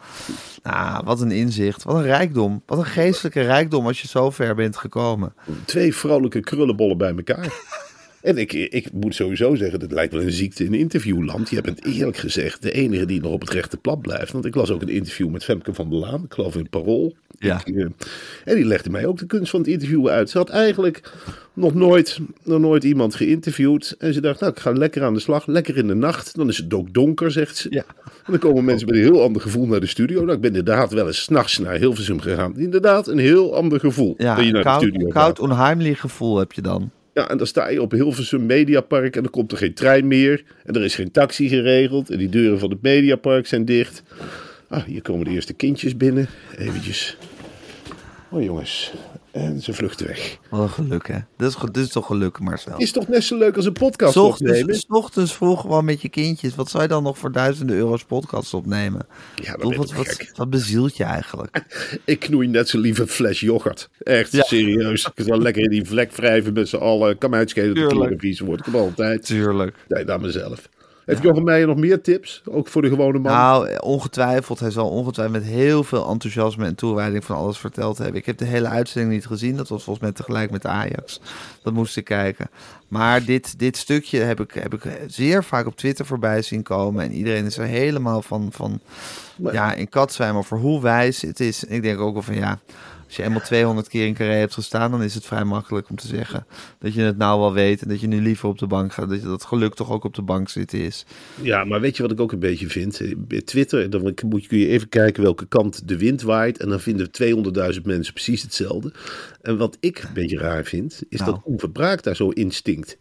Nou, 0.64 1.04
wat 1.06 1.22
een 1.22 1.32
inzicht. 1.32 1.84
Wat 1.84 1.96
een 1.96 2.04
rijkdom. 2.04 2.64
Wat 2.66 2.78
een 2.78 2.86
geestelijke 2.86 3.42
rijkdom 3.42 3.88
als 3.88 4.02
je 4.02 4.08
zo 4.08 4.30
ver 4.30 4.56
bent 4.56 4.78
gekomen. 4.78 5.34
Twee 5.66 5.96
vrolijke 5.96 6.40
krullenbollen 6.40 6.98
bij 6.98 7.16
elkaar. 7.16 7.80
En 8.22 8.38
ik, 8.38 8.54
ik 8.54 8.92
moet 8.94 9.16
sowieso 9.16 9.56
zeggen, 9.56 9.80
dat 9.80 9.92
lijkt 9.92 10.14
wel 10.14 10.22
een 10.22 10.32
ziekte 10.32 10.64
in 10.64 10.74
interviewland. 10.74 11.50
Je 11.50 11.62
bent 11.62 11.86
eerlijk 11.86 12.18
gezegd 12.18 12.62
de 12.62 12.72
enige 12.72 13.06
die 13.06 13.22
nog 13.22 13.32
op 13.32 13.42
het 13.42 13.50
rechte 13.50 13.78
plat 13.78 14.02
blijft. 14.02 14.32
Want 14.32 14.46
ik 14.46 14.56
las 14.56 14.72
ook 14.72 14.82
een 14.82 14.90
interview 14.90 15.30
met 15.30 15.44
Femke 15.44 15.74
van 15.74 15.90
der 15.90 16.00
Laan, 16.00 16.24
ik 16.24 16.34
geloof 16.34 16.56
in 16.56 16.70
Parool. 16.70 17.16
Ja. 17.40 17.62
Ik, 17.66 17.76
eh, 17.76 17.86
en 18.46 18.56
die 18.56 18.66
legde 18.66 18.90
mij 18.90 19.06
ook 19.06 19.18
de 19.18 19.26
kunst 19.26 19.52
van 19.52 19.60
het 19.60 19.70
interviewen 19.70 20.12
uit. 20.12 20.30
Ze 20.30 20.38
had 20.38 20.50
eigenlijk 20.50 21.12
nog 21.54 21.74
nooit, 21.74 22.20
nog 22.44 22.60
nooit 22.60 22.84
iemand 22.84 23.16
geïnterviewd. 23.16 23.96
En 24.00 24.14
ze 24.14 24.22
dacht, 24.22 24.40
nou, 24.40 24.52
ik 24.52 24.60
ga 24.60 24.72
lekker 24.72 25.04
aan 25.04 25.14
de 25.14 25.20
slag, 25.20 25.46
lekker 25.46 25.78
in 25.78 25.88
de 25.88 25.94
nacht. 25.94 26.36
Dan 26.36 26.48
is 26.48 26.58
het 26.58 26.74
ook 26.74 26.94
donker, 26.94 27.32
zegt 27.32 27.58
ze. 27.58 27.68
Ja. 27.72 27.86
En 28.06 28.32
dan 28.32 28.40
komen 28.40 28.66
mensen 28.66 28.88
met 28.88 28.96
een 28.96 29.02
heel 29.02 29.24
ander 29.24 29.42
gevoel 29.42 29.66
naar 29.66 29.80
de 29.80 29.86
studio. 29.86 30.22
Nou, 30.22 30.36
ik 30.36 30.42
ben 30.42 30.56
inderdaad 30.56 30.92
wel 30.92 31.08
eens 31.08 31.22
s'nachts 31.22 31.58
naar 31.58 31.76
Hilversum 31.76 32.20
gegaan. 32.20 32.58
Inderdaad, 32.58 33.08
een 33.08 33.18
heel 33.18 33.56
ander 33.56 33.80
gevoel. 33.80 34.14
Ja, 34.18 34.40
je 34.40 34.52
naar 34.52 34.62
de 34.62 34.68
koud, 34.68 34.82
studio 34.82 35.10
gaat. 35.10 35.24
koud 35.24 35.40
onheimlich 35.40 36.00
gevoel 36.00 36.38
heb 36.38 36.52
je 36.52 36.62
dan. 36.62 36.92
Ja, 37.14 37.30
en 37.30 37.38
dan 37.38 37.48
sta 37.48 37.70
je 37.70 37.82
op 37.82 37.92
Hilversum 37.92 38.46
Mediapark 38.46 39.16
en 39.16 39.22
dan 39.22 39.32
komt 39.32 39.52
er 39.52 39.58
geen 39.58 39.74
trein 39.74 40.08
meer. 40.08 40.44
En 40.66 40.76
er 40.76 40.84
is 40.84 40.96
geen 40.96 41.12
taxi 41.12 41.50
geregeld. 41.50 42.10
En 42.10 42.18
die 42.18 42.30
deuren 42.30 42.60
van 42.60 42.70
het 42.70 42.82
Mediapark 42.82 43.48
zijn 43.48 43.66
dicht. 43.66 44.04
Ah, 44.68 44.84
hier 44.84 45.02
komen 45.02 45.26
de 45.26 45.32
eerste 45.32 45.54
kindjes 45.54 45.98
binnen. 45.98 46.28
Eventjes. 46.58 47.18
Oh 48.30 48.44
jongens. 48.44 48.94
En 49.32 49.62
ze 49.62 49.74
vluchten 49.74 50.08
weg. 50.08 50.38
Wat 50.50 50.62
een 50.62 50.70
geluk, 50.70 51.08
hè? 51.08 51.18
Dit 51.38 51.48
is, 51.48 51.56
dit 51.72 51.78
is 51.86 51.90
toch 51.92 52.06
geluk, 52.06 52.40
Marcel? 52.40 52.78
Is 52.78 52.92
toch 52.92 53.08
net 53.08 53.24
zo 53.24 53.38
leuk 53.38 53.56
als 53.56 53.66
een 53.66 53.74
podcast 53.74 54.18
ochtends, 54.18 54.52
opnemen? 54.60 54.76
s 54.76 54.86
ochtends 54.88 55.36
vroeg 55.36 55.62
gewoon 55.62 55.86
met 55.86 56.02
je 56.02 56.10
kindjes. 56.10 56.56
Wat 56.56 56.70
zou 56.70 56.84
je 56.84 56.90
dan 56.90 57.04
nog 57.04 57.18
voor 57.18 57.32
duizenden 57.32 57.76
euro's 57.76 58.04
podcast 58.04 58.54
opnemen? 58.54 59.08
Ja, 59.36 59.56
dat 59.56 59.76
wat, 59.76 59.92
wat, 59.94 60.32
wat 60.36 60.50
bezielt 60.50 60.98
je 60.98 61.04
eigenlijk? 61.04 61.64
Ik 62.06 62.20
knoei 62.20 62.48
net 62.48 62.70
zo 62.70 62.80
lief 62.80 62.98
een 62.98 63.08
fles 63.08 63.40
yoghurt. 63.40 63.90
Echt, 64.00 64.32
Ja. 64.32 64.44
serieus. 64.44 65.10
Ik 65.16 65.26
zal 65.26 65.40
lekker 65.42 65.64
in 65.64 65.70
die 65.70 65.86
vlek 65.86 66.12
wrijven 66.12 66.54
met 66.54 66.70
z'n 66.70 66.76
allen. 66.76 67.18
Kan 67.18 67.30
mij 67.30 67.40
uitschelen 67.40 67.76
dat 67.76 67.90
de 67.90 67.96
kleren 67.96 68.20
vies 68.20 68.40
wordt. 68.40 68.60
Ik 68.68 68.74
heb 68.74 68.82
altijd. 68.82 69.26
Tuurlijk. 69.26 69.76
Nee, 69.88 70.04
naar 70.04 70.22
mezelf. 70.22 70.70
Heeft 71.06 71.24
Jochem 71.24 71.44
Meijer 71.44 71.68
nog 71.68 71.78
meer 71.78 72.02
tips? 72.02 72.42
Ook 72.46 72.68
voor 72.68 72.82
de 72.82 72.90
gewone 72.90 73.20
man? 73.20 73.32
Nou, 73.32 73.78
ongetwijfeld. 73.78 74.60
Hij 74.60 74.72
zal 74.72 74.90
ongetwijfeld 74.90 75.40
met 75.40 75.52
heel 75.52 75.84
veel 75.84 76.10
enthousiasme 76.10 76.66
en 76.66 76.76
toewijding 76.76 77.26
van 77.26 77.36
alles 77.36 77.58
verteld 77.58 77.98
hebben. 77.98 78.16
Ik 78.16 78.26
heb 78.26 78.38
de 78.38 78.46
hele 78.46 78.68
uitzending 78.68 79.14
niet 79.14 79.26
gezien. 79.26 79.56
Dat 79.56 79.70
was 79.70 79.84
volgens 79.84 80.06
mij 80.06 80.14
tegelijk 80.14 80.52
met 80.52 80.66
Ajax. 80.66 81.22
Dat 81.64 81.74
moest 81.74 81.98
ik 81.98 82.04
kijken. 82.04 82.50
Maar 82.88 83.24
dit, 83.24 83.60
dit 83.60 83.78
stukje 83.78 84.20
heb 84.20 84.40
ik, 84.40 84.54
heb 84.54 84.74
ik 84.74 84.82
zeer 85.08 85.44
vaak 85.44 85.66
op 85.66 85.76
Twitter 85.76 86.06
voorbij 86.06 86.42
zien 86.42 86.64
komen. 86.64 87.04
En 87.04 87.12
iedereen 87.12 87.46
is 87.46 87.58
er 87.58 87.66
helemaal 87.66 88.22
van, 88.22 88.50
van 88.52 88.80
ja, 89.38 89.74
in 89.74 89.90
katzwijm 89.90 90.36
over 90.36 90.58
hoe 90.58 90.82
wijs 90.82 91.22
het 91.22 91.40
is. 91.40 91.64
Ik 91.64 91.82
denk 91.82 92.00
ook 92.00 92.14
wel 92.14 92.22
van 92.22 92.36
ja, 92.36 92.60
als 93.12 93.20
je 93.20 93.26
eenmaal 93.26 93.46
200 93.46 93.88
keer 93.88 94.06
in 94.06 94.14
Carré 94.14 94.34
hebt 94.34 94.54
gestaan, 94.54 94.92
dan 94.92 95.04
is 95.04 95.14
het 95.14 95.26
vrij 95.26 95.44
makkelijk 95.44 95.90
om 95.90 95.96
te 95.96 96.08
zeggen 96.08 96.46
dat 96.80 96.94
je 96.94 97.02
het 97.02 97.18
nou 97.18 97.40
wel 97.40 97.54
weet 97.54 97.82
en 97.82 97.90
dat 97.90 98.02
je 98.02 98.08
nu 98.08 98.22
liever 98.22 98.50
op 98.50 98.60
de 98.60 98.68
bank 98.68 98.94
gaat. 98.94 99.10
Dat 99.10 99.22
je 99.22 99.28
dat 99.28 99.44
geluk 99.44 99.74
toch 99.74 99.92
ook 99.92 100.04
op 100.04 100.14
de 100.14 100.22
bank 100.22 100.50
zitten 100.50 100.80
is. 100.80 101.06
Ja, 101.42 101.64
maar 101.64 101.82
weet 101.82 101.96
je 101.98 102.02
wat 102.02 102.12
ik 102.12 102.20
ook 102.20 102.32
een 102.32 102.40
beetje 102.40 102.68
vind? 102.68 103.02
Bij 103.18 103.42
Twitter, 103.42 103.90
dan 103.90 104.02
moet 104.26 104.42
je, 104.44 104.48
kun 104.48 104.58
je 104.58 104.68
even 104.68 104.90
kijken 104.90 105.24
welke 105.24 105.46
kant 105.48 105.88
de 105.88 105.98
wind 105.98 106.22
waait. 106.22 106.60
En 106.60 106.70
dan 106.70 106.80
vinden 106.80 107.10
200.000 107.76 107.82
mensen 107.84 108.14
precies 108.14 108.42
hetzelfde. 108.42 108.94
En 109.42 109.58
wat 109.58 109.78
ik 109.80 110.04
een 110.04 110.14
beetje 110.14 110.38
raar 110.38 110.64
vind, 110.64 111.04
is 111.10 111.20
Nou. 111.20 111.32
dat 111.32 111.42
onverbraakt 111.44 112.04
daar 112.04 112.16
zo 112.16 112.30
instinct. 112.30 112.98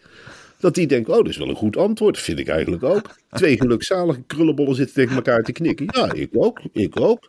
Dat 0.60 0.74
die 0.74 0.86
denkt, 0.86 1.08
oh, 1.08 1.16
dat 1.16 1.28
is 1.28 1.36
wel 1.36 1.48
een 1.48 1.54
goed 1.54 1.76
antwoord. 1.76 2.18
Vind 2.18 2.38
ik 2.38 2.48
eigenlijk 2.48 2.82
ook. 2.82 3.10
Twee 3.30 3.56
gelukzalige 3.56 4.22
krullenbollen 4.26 4.74
zitten 4.74 4.94
tegen 4.94 5.14
elkaar 5.16 5.42
te 5.42 5.52
knikken. 5.52 5.86
Ja, 5.90 6.12
ik 6.12 6.30
ook. 6.32 6.60
Ik 6.72 7.00
ook. 7.00 7.28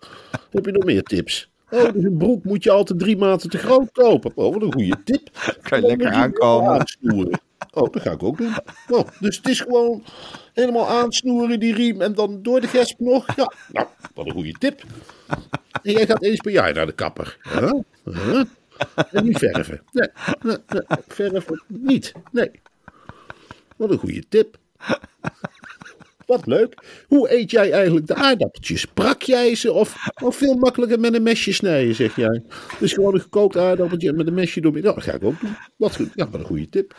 Heb 0.49 0.65
je 0.65 0.71
nog 0.71 0.83
meer 0.83 1.03
tips? 1.03 1.49
Oh, 1.71 1.93
dus 1.93 2.03
een 2.03 2.17
broek 2.17 2.43
moet 2.43 2.63
je 2.63 2.71
altijd 2.71 2.99
drie 2.99 3.17
maten 3.17 3.49
te 3.49 3.57
groot 3.57 3.91
kopen. 3.91 4.31
Oh, 4.35 4.53
wat 4.53 4.61
een 4.61 4.73
goede 4.73 5.03
tip. 5.03 5.29
Kan 5.69 5.81
je 5.81 5.87
Dan 5.87 5.97
lekker 5.97 6.09
aankomen. 6.11 6.71
aansnoeren. 6.79 7.39
Oh, 7.73 7.91
dat 7.91 8.01
ga 8.01 8.11
ik 8.11 8.23
ook 8.23 8.37
doen. 8.37 8.53
Oh, 8.89 9.07
dus 9.19 9.37
het 9.37 9.47
is 9.47 9.59
gewoon 9.61 10.03
helemaal 10.53 10.87
aansnoeren, 10.87 11.59
die 11.59 11.73
riem, 11.73 12.01
en 12.01 12.13
dan 12.13 12.41
door 12.41 12.61
de 12.61 12.67
gesp 12.67 12.99
nog. 12.99 13.35
Ja, 13.35 13.53
nou, 13.71 13.87
wat 14.13 14.25
een 14.25 14.31
goede 14.31 14.51
tip. 14.59 14.83
En 15.83 15.91
jij 15.91 16.05
gaat 16.05 16.21
eens 16.23 16.39
per 16.39 16.51
jaar 16.51 16.73
naar 16.73 16.85
de 16.85 16.91
kapper. 16.91 17.37
Huh? 17.41 17.71
Huh? 18.03 18.43
En 19.11 19.23
niet 19.23 19.37
verven. 19.37 19.81
Nee, 19.91 20.07
nee, 20.41 20.57
nee, 20.67 20.81
verven 21.07 21.63
niet. 21.67 22.11
Nee. 22.31 22.51
Wat 23.77 23.89
een 23.91 23.97
goede 23.97 24.23
tip. 24.29 24.57
Wat 26.31 26.45
leuk. 26.45 26.83
Hoe 27.07 27.33
eet 27.33 27.51
jij 27.51 27.71
eigenlijk 27.71 28.07
de 28.07 28.15
aardappeltjes? 28.15 28.85
Brak 28.85 29.21
jij 29.21 29.55
ze 29.55 29.71
of, 29.71 29.95
of 30.23 30.35
veel 30.35 30.55
makkelijker 30.55 30.99
met 30.99 31.13
een 31.13 31.23
mesje 31.23 31.53
snijden, 31.53 31.95
zeg 31.95 32.15
jij? 32.15 32.43
Dus 32.79 32.93
gewoon 32.93 33.13
een 33.13 33.19
gekookt 33.19 33.57
aardappeltje 33.57 34.13
met 34.13 34.27
een 34.27 34.33
mesje 34.33 34.61
door. 34.61 34.75
Ja, 34.75 34.81
dat 34.81 35.03
ga 35.03 35.13
ik 35.13 35.23
ook 35.23 35.39
doen. 35.39 35.55
Wat 35.75 35.95
goed. 35.95 36.09
Ja, 36.15 36.29
wat 36.29 36.39
een 36.39 36.45
goede 36.45 36.69
tip. 36.69 36.95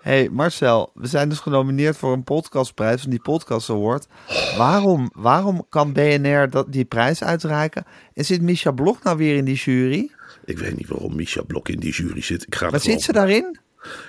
hey 0.00 0.28
Marcel, 0.28 0.90
we 0.94 1.06
zijn 1.06 1.28
dus 1.28 1.38
genomineerd 1.38 1.96
voor 1.96 2.12
een 2.12 2.24
podcastprijs 2.24 3.00
van 3.00 3.10
die 3.10 3.22
Podcast 3.22 3.70
Award. 3.70 4.06
Waarom, 4.56 5.10
waarom 5.14 5.66
kan 5.68 5.92
BNR 5.92 6.50
dat, 6.50 6.72
die 6.72 6.84
prijs 6.84 7.22
uitreiken? 7.22 7.84
En 8.14 8.24
zit 8.24 8.42
Misha 8.42 8.70
Blok 8.70 9.02
nou 9.02 9.16
weer 9.16 9.36
in 9.36 9.44
die 9.44 9.56
jury? 9.56 10.10
Ik 10.44 10.58
weet 10.58 10.76
niet 10.76 10.88
waarom 10.88 11.16
Misha 11.16 11.42
Blok 11.42 11.68
in 11.68 11.78
die 11.78 11.92
jury 11.92 12.22
zit. 12.22 12.42
Ik 12.46 12.54
ga 12.54 12.64
Maar 12.64 12.74
het 12.74 12.82
zit 12.82 13.02
ze 13.02 13.12
daarin? 13.12 13.58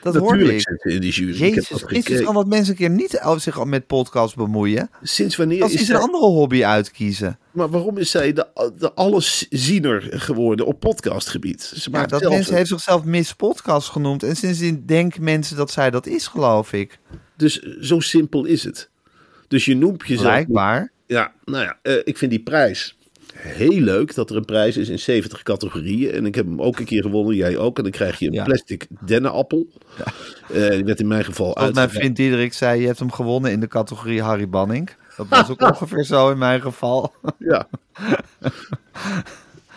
Dat 0.01 0.15
hoorde 0.15 0.37
Natuurlijk 0.37 0.57
ik. 0.57 0.67
zit 0.69 0.81
ze 0.81 0.89
in 0.89 1.01
die 1.01 1.11
jury. 1.11 1.31
ik 1.31 1.55
Jezus 1.55 1.69
dat 1.69 1.81
Christus, 1.81 2.21
kan 2.21 2.33
dat 2.33 2.47
mensen 2.47 2.71
een 2.71 2.77
keer 2.77 2.89
niet 2.89 3.21
zich 3.37 3.59
al 3.59 3.65
met 3.65 3.87
podcast 3.87 4.35
bemoeien? 4.35 4.89
Sinds 5.01 5.35
wanneer 5.35 5.61
Als 5.61 5.73
is 5.73 5.79
ze 5.79 5.85
zij... 5.85 5.95
een 5.95 6.01
andere 6.01 6.25
hobby 6.25 6.63
uitkiezen. 6.63 7.39
Maar 7.51 7.69
waarom 7.69 7.97
is 7.97 8.11
zij 8.11 8.33
de, 8.33 8.71
de 8.77 8.93
allesziener 8.93 10.07
geworden 10.11 10.65
op 10.65 10.79
podcastgebied? 10.79 11.63
Ze 11.63 11.89
Ja, 11.91 12.05
dat 12.05 12.19
zelf 12.19 12.33
mensen 12.33 12.55
heeft 12.55 12.69
zichzelf 12.69 13.03
Miss 13.03 13.33
Podcast 13.33 13.89
genoemd. 13.89 14.23
En 14.23 14.35
sindsdien 14.35 14.83
denken 14.85 15.23
mensen 15.23 15.57
dat 15.57 15.71
zij 15.71 15.91
dat 15.91 16.07
is, 16.07 16.27
geloof 16.27 16.73
ik. 16.73 16.99
Dus 17.37 17.59
zo 17.81 17.99
simpel 17.99 18.45
is 18.45 18.63
het. 18.63 18.89
Dus 19.47 19.65
je 19.65 19.75
noemt 19.75 20.07
jezelf... 20.07 20.27
Blijkbaar. 20.27 20.91
Ja, 21.07 21.33
nou 21.45 21.63
ja, 21.63 21.79
eh, 21.81 21.95
ik 22.03 22.17
vind 22.17 22.31
die 22.31 22.43
prijs 22.43 22.94
heel 23.37 23.79
leuk 23.79 24.15
dat 24.15 24.29
er 24.29 24.35
een 24.35 24.45
prijs 24.45 24.77
is 24.77 24.89
in 24.89 24.99
70 24.99 25.43
categorieën. 25.43 26.11
En 26.11 26.25
ik 26.25 26.35
heb 26.35 26.45
hem 26.45 26.61
ook 26.61 26.79
een 26.79 26.85
keer 26.85 27.01
gewonnen, 27.01 27.35
jij 27.35 27.57
ook. 27.57 27.77
En 27.77 27.83
dan 27.83 27.91
krijg 27.91 28.19
je 28.19 28.27
een 28.27 28.33
Ja. 28.33 28.43
plastic 28.43 28.87
dennenappel. 29.05 29.67
Eh, 30.53 30.69
die 30.69 30.83
werd 30.83 30.99
in 30.99 31.07
mijn 31.07 31.25
geval 31.25 31.51
Zoals 31.57 31.73
mijn 31.73 31.89
vriend 31.89 32.15
Diederik 32.15 32.53
zei, 32.53 32.81
je 32.81 32.87
hebt 32.87 32.99
hem 32.99 33.11
gewonnen 33.11 33.51
in 33.51 33.59
de 33.59 33.67
categorie 33.67 34.21
Harry 34.21 34.49
Banning. 34.49 34.89
Dat 35.17 35.27
was 35.29 35.49
ook 35.49 35.61
ongeveer 35.71 36.03
zo 36.03 36.29
in 36.31 36.37
mijn 36.37 36.61
geval. 36.61 37.13
Ja. 37.39 37.67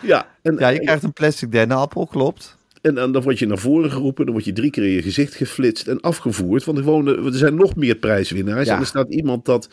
ja, 0.01 0.27
en, 0.41 0.55
Ja, 0.59 0.67
je 0.69 0.79
krijgt 0.79 1.03
een 1.03 1.13
plastic 1.13 1.51
dennenappel, 1.51 2.07
klopt. 2.07 2.57
En, 2.81 2.97
en 2.97 3.11
dan 3.11 3.21
word 3.21 3.39
je 3.39 3.47
naar 3.47 3.57
voren 3.57 3.91
geroepen, 3.91 4.23
dan 4.25 4.33
word 4.33 4.45
je 4.45 4.53
drie 4.53 4.69
keer 4.71 4.83
in 4.83 4.89
je 4.89 5.01
gezicht 5.01 5.35
geflitst 5.35 5.87
en 5.87 5.99
afgevoerd. 6.01 6.63
Want 6.63 6.77
er, 6.77 6.83
wonen, 6.83 7.25
er 7.25 7.33
zijn 7.33 7.55
nog 7.55 7.75
meer 7.75 7.95
prijswinnaars. 7.95 8.67
Ja. 8.67 8.73
En 8.73 8.79
er 8.79 8.85
staat 8.85 9.09
iemand 9.13 9.45
dat, 9.45 9.69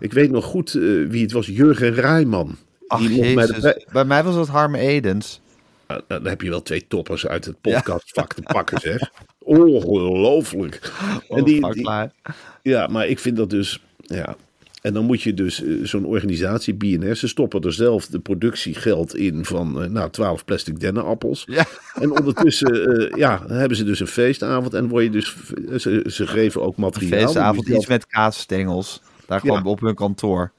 ik 0.00 0.12
weet 0.12 0.30
nog 0.30 0.44
goed 0.44 0.74
eh, 0.74 0.82
wie 1.08 1.22
het 1.22 1.32
was, 1.32 1.46
Jurgen 1.46 1.94
Rijman. 1.94 2.56
Ach, 2.90 2.98
Die 3.00 3.34
mocht 3.34 3.34
bij 3.92 4.02
de 4.02 4.04
mij 4.08 4.24
was 4.24 4.34
dat 4.34 4.48
Harm 4.48 4.74
Edens. 4.74 5.40
Nou, 5.88 6.00
dan 6.08 6.26
heb 6.26 6.40
je 6.42 6.50
wel 6.50 6.62
twee 6.62 6.86
toppers 6.88 7.26
uit 7.26 7.44
het 7.44 7.60
podcastvak 7.60 8.34
te 8.34 8.42
pakken, 8.42 8.80
zeg. 8.80 9.10
Ongelooflijk. 9.38 10.92
En 11.28 11.44
die, 11.44 11.72
die- 11.72 11.82
klaar. 11.82 12.12
ja, 12.62 12.86
maar 12.86 13.06
ik 13.06 13.18
vind 13.18 13.36
dat 13.36 13.50
dus, 13.50 13.82
ja. 13.96 14.36
En 14.82 14.92
dan 14.92 15.04
moet 15.04 15.22
je 15.22 15.34
dus 15.34 15.62
eh, 15.62 15.74
zo'n 15.82 16.04
organisatie, 16.04 16.74
BNR, 16.74 17.14
ze 17.16 17.28
stoppen 17.28 17.60
er 17.60 17.72
zelf 17.72 18.06
de 18.06 18.18
productiegeld 18.18 19.16
in 19.16 19.44
van, 19.44 19.82
eh, 19.82 19.88
nou, 19.88 20.10
12 20.10 20.44
plastic 20.44 20.80
dennenappels. 20.80 21.42
Ja. 21.46 21.64
En 21.94 22.10
ondertussen 22.18 22.96
eh, 22.96 23.16
ja, 23.18 23.42
hebben 23.46 23.76
ze 23.76 23.84
dus 23.84 24.00
een 24.00 24.06
feestavond 24.06 24.74
en 24.74 24.88
word 24.88 25.04
je 25.04 25.10
dus, 25.10 25.36
ze, 25.76 26.04
ze 26.06 26.26
geven 26.26 26.62
ook 26.62 26.76
materiaal. 26.76 27.20
Feestavond 27.20 27.66
Dus 27.66 27.76
iets 27.76 27.86
met 27.86 28.06
kaasstengels. 28.06 29.02
Daar 29.26 29.40
gewoon 29.40 29.62
Ja. 29.64 29.70
op 29.70 29.80
hun 29.80 29.94
kantoor. 29.94 30.52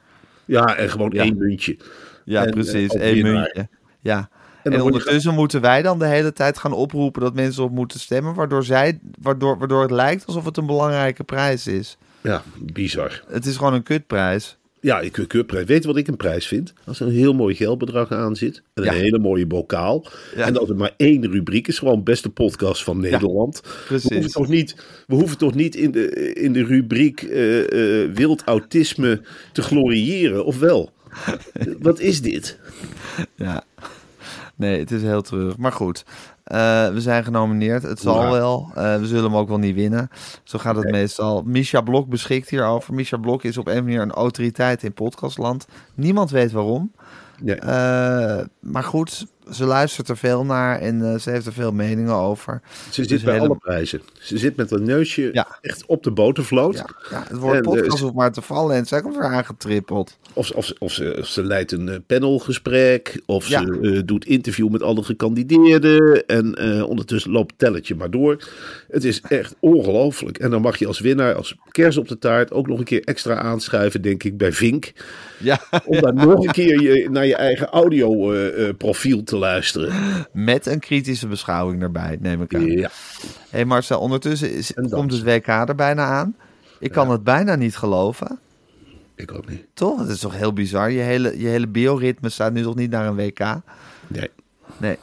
Ja, 0.46 0.76
en 0.76 0.90
gewoon 0.90 1.10
Ja. 1.14 1.24
één 1.24 1.38
muntje. 1.38 1.78
Ja, 2.26 2.42
En, 2.42 2.48
eh, 2.48 2.54
precies. 2.54 2.94
Eén 2.94 3.22
muntje. 3.22 3.68
Ja. 4.02 4.30
En, 4.64 4.72
je 4.72 4.84
ondertussen 4.84 5.34
moeten 5.34 5.62
wij 5.62 5.82
dan 5.82 6.00
de 6.00 6.06
hele 6.06 6.34
tijd 6.34 6.58
gaan 6.58 6.74
oproepen 6.74 7.22
dat 7.22 7.34
mensen 7.34 7.64
op 7.64 7.72
moeten 7.72 8.00
stemmen. 8.00 8.34
Waardoor, 8.34 8.64
zij, 8.64 9.00
waardoor, 9.22 9.58
waardoor 9.58 9.82
het 9.82 9.92
lijkt 9.92 10.26
alsof 10.26 10.46
het 10.46 10.58
een 10.58 10.66
belangrijke 10.66 11.24
prijs 11.24 11.68
is. 11.68 11.98
Ja, 12.22 12.44
bizar. 12.60 13.24
Het 13.28 13.46
is 13.46 13.58
gewoon 13.58 13.74
een 13.74 13.84
kutprijs. 13.84 14.58
Ja, 14.80 15.00
ik 15.00 15.18
ik- 15.18 15.34
ik- 15.34 15.52
Weet 15.52 15.82
je 15.82 15.88
wat 15.88 15.98
ik 15.98 16.08
een 16.08 16.18
prijs 16.18 16.48
vind? 16.48 16.74
Als 16.86 17.00
er 17.00 17.08
een 17.08 17.14
heel 17.14 17.34
mooi 17.34 17.56
geldbedrag 17.56 18.12
aan 18.12 18.36
zit. 18.36 18.62
En 18.74 18.88
een 18.88 18.94
Ja. 18.94 19.00
hele 19.00 19.20
mooie 19.20 19.46
bokaal. 19.48 20.06
Ja. 20.36 20.46
En 20.46 20.54
dat 20.54 20.70
er 20.70 20.76
maar 20.76 20.94
één 20.98 21.32
rubriek 21.32 21.68
is. 21.68 21.80
Gewoon 21.80 22.04
beste 22.04 22.30
podcast 22.30 22.84
van 22.84 23.00
Nederland. 23.00 23.62
precies. 23.86 24.10
We 24.10 24.16
hoeven 24.16 24.32
toch 24.32 24.48
niet, 24.48 24.76
we 25.08 25.16
hoeven 25.16 25.38
toch 25.38 25.54
niet 25.54 25.76
in, 25.76 25.92
de, 25.92 26.34
in 26.34 26.54
de 26.54 26.64
rubriek 26.64 27.22
eh, 27.22 28.04
eh, 28.04 28.12
wild 28.14 28.44
autisme 28.44 29.22
te 29.52 29.62
gloriëren, 29.62 30.46
of 30.46 30.60
wel? 30.60 30.92
Wat 31.80 32.00
is 32.00 32.22
dit? 32.22 32.58
Ja. 33.36 33.64
Nee, 34.56 34.80
het 34.80 34.92
is 34.92 35.02
heel 35.02 35.22
terug. 35.22 35.58
Maar 35.58 35.72
goed, 35.72 36.06
eh, 36.44 36.90
we 36.90 37.02
zijn 37.02 37.24
genomineerd. 37.24 37.84
Het 37.84 38.00
zal 38.00 38.32
wel. 38.32 38.72
Eh, 38.76 39.00
we 39.00 39.08
zullen 39.08 39.24
hem 39.24 39.36
ook 39.36 39.48
wel 39.48 39.58
niet 39.58 39.76
winnen. 39.76 40.10
Zo 40.44 40.60
gaat 40.60 40.76
het 40.76 40.92
meestal. 40.92 41.44
Misha 41.46 41.82
Blok 41.82 42.08
beschikt 42.08 42.50
hierover. 42.50 42.94
Misha 42.94 43.18
Blok 43.18 43.44
is 43.44 43.58
op 43.58 43.68
een 43.68 43.84
manier 43.84 44.02
een 44.02 44.12
autoriteit 44.12 44.84
in 44.84 44.94
podcastland. 44.94 45.68
Niemand 45.94 46.32
weet 46.32 46.52
waarom. 46.52 46.92
Nee. 47.42 47.56
Eh, 47.56 48.46
maar 48.60 48.84
goed, 48.84 49.28
ze 49.52 49.66
luistert 49.66 50.10
er 50.10 50.18
veel 50.18 50.46
naar 50.46 50.80
en 50.80 51.14
eh, 51.14 51.20
ze 51.20 51.30
heeft 51.30 51.46
er 51.46 51.54
veel 51.54 51.72
meningen 51.72 52.14
over. 52.14 52.62
Ze 52.90 53.02
Dus 53.02 53.10
zit 53.10 53.24
bij 53.24 53.34
hele- 53.34 53.46
alle 53.48 53.58
prijzen. 53.58 54.02
Ze 54.20 54.38
zit 54.38 54.56
met 54.56 54.72
een 54.72 54.84
neusje 54.84 55.30
Ja. 55.34 55.58
echt 55.62 55.86
op 55.86 56.04
de 56.04 56.12
botervloot. 56.12 56.76
Ja, 56.76 56.86
ja, 57.12 57.24
het 57.28 57.38
woord 57.38 57.54
En, 57.58 57.64
eh, 57.64 57.72
podcast 57.72 57.98
ze- 57.98 58.04
hoeft 58.04 58.16
maar 58.16 58.32
te 58.32 58.42
vallen 58.42 58.76
en 58.76 58.86
zij 58.86 59.02
komt 59.02 59.16
weer 59.16 59.26
aangetrippeld. 59.26 60.18
Of, 60.34 60.46
ze- 60.46 60.56
of, 60.56 60.66
ze- 60.66 60.76
of, 60.80 60.92
ze, 60.92 61.16
of 61.20 61.28
ze 61.28 61.44
leidt 61.44 61.72
een 61.72 61.90
eh, 61.90 61.96
panelgesprek. 62.08 63.22
Of 63.26 63.48
Ja. 63.48 63.60
ze 63.62 64.02
doet 64.06 64.26
interview 64.26 64.70
met 64.70 64.82
alle 64.84 65.04
gekandideerden. 65.04 66.26
En 66.26 66.58
ondertussen 66.86 67.32
loopt 67.32 67.54
telletje 67.58 67.96
maar 67.96 68.12
door. 68.12 68.38
Het 68.90 69.04
is 69.04 69.22
echt 69.28 69.56
ongelooflijk. 69.60 70.38
En 70.38 70.50
dan 70.52 70.62
mag 70.62 70.78
je 70.78 70.88
als 70.88 71.00
winnaar, 71.00 71.34
als 71.36 71.56
kers 71.72 71.98
op 71.98 72.08
de 72.08 72.18
taart, 72.18 72.52
ook 72.52 72.68
nog 72.68 72.80
een 72.80 72.84
keer 72.86 73.04
extra 73.04 73.36
aanschuiven, 73.36 74.02
denk 74.02 74.24
ik, 74.24 74.38
bij 74.38 74.52
Vink. 74.52 74.92
Ja, 75.40 75.60
Om 75.86 76.02
daar 76.02 76.14
nog 76.28 76.46
een 76.46 76.52
keer 76.52 76.82
je, 76.82 77.10
naar 77.10 77.26
je 77.26 77.36
eigen 77.36 77.68
audioprofiel 77.68 79.24
te 79.24 79.38
luisteren. 79.42 80.28
met 80.34 80.66
een 80.66 80.80
kritische 80.80 81.28
beschouwing 81.28 81.82
erbij, 81.82 82.18
neem 82.20 82.42
ik 82.42 82.56
aan. 82.56 82.66
Ja. 82.66 82.90
hey 83.50 83.66
Marcel, 83.66 84.00
ondertussen 84.00 84.54
is, 84.54 84.74
komt 84.90 85.12
het 85.12 85.24
WK 85.24 85.48
er 85.48 85.76
bijna 85.76 86.06
aan. 86.06 86.36
Ik 86.80 86.92
kan 86.92 87.10
het 87.12 87.24
bijna 87.24 87.56
niet 87.56 87.78
geloven. 87.78 88.40
Ik 89.16 89.34
ook 89.34 89.50
niet. 89.50 89.66
Toch? 89.74 90.00
Het 90.00 90.10
is 90.10 90.20
toch 90.20 90.36
heel 90.36 90.54
bizar. 90.54 90.92
Je 90.92 91.00
hele, 91.00 91.40
je 91.40 91.48
hele 91.48 91.68
bioritme 91.68 92.30
staat 92.30 92.54
nu 92.54 92.64
toch 92.64 92.76
niet 92.76 92.92
naar 92.92 93.08
een 93.08 93.16
WK? 93.16 93.40
Nee. 94.08 94.30
Nee. 94.78 94.98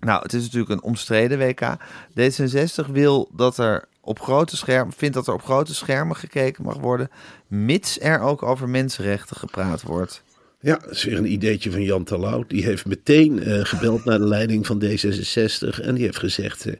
Nou, 0.00 0.22
het 0.22 0.32
is 0.32 0.42
natuurlijk 0.42 0.70
een 0.70 0.82
omstreden 0.82 1.38
WK. 1.38 1.76
D66 2.10 2.90
wil 2.92 3.30
dat 3.32 3.58
er 3.58 3.84
op 4.00 4.20
grote 4.20 4.56
schermen, 4.56 4.94
vindt 4.96 5.14
dat 5.14 5.26
er 5.26 5.34
op 5.34 5.42
grote 5.42 5.74
schermen 5.74 6.16
gekeken 6.16 6.64
mag 6.64 6.76
worden, 6.76 7.10
mits 7.46 8.00
er 8.00 8.20
ook 8.20 8.42
over 8.42 8.68
mensenrechten 8.68 9.36
gepraat 9.36 9.82
wordt. 9.82 10.22
Ja, 10.60 10.76
dat 10.76 10.90
is 10.90 11.04
weer 11.04 11.16
een 11.16 11.32
ideetje 11.32 11.70
van 11.70 11.82
Jan 11.82 12.04
Terlouw. 12.04 12.44
Die 12.46 12.64
heeft 12.64 12.86
meteen 12.86 13.42
eh, 13.42 13.64
gebeld 13.64 14.04
naar 14.04 14.18
de 14.18 14.24
leiding 14.24 14.66
van 14.66 14.82
D66 14.84 15.80
en 15.82 15.94
die 15.94 16.04
heeft 16.04 16.18
gezegd... 16.18 16.66
eh, 16.66 16.74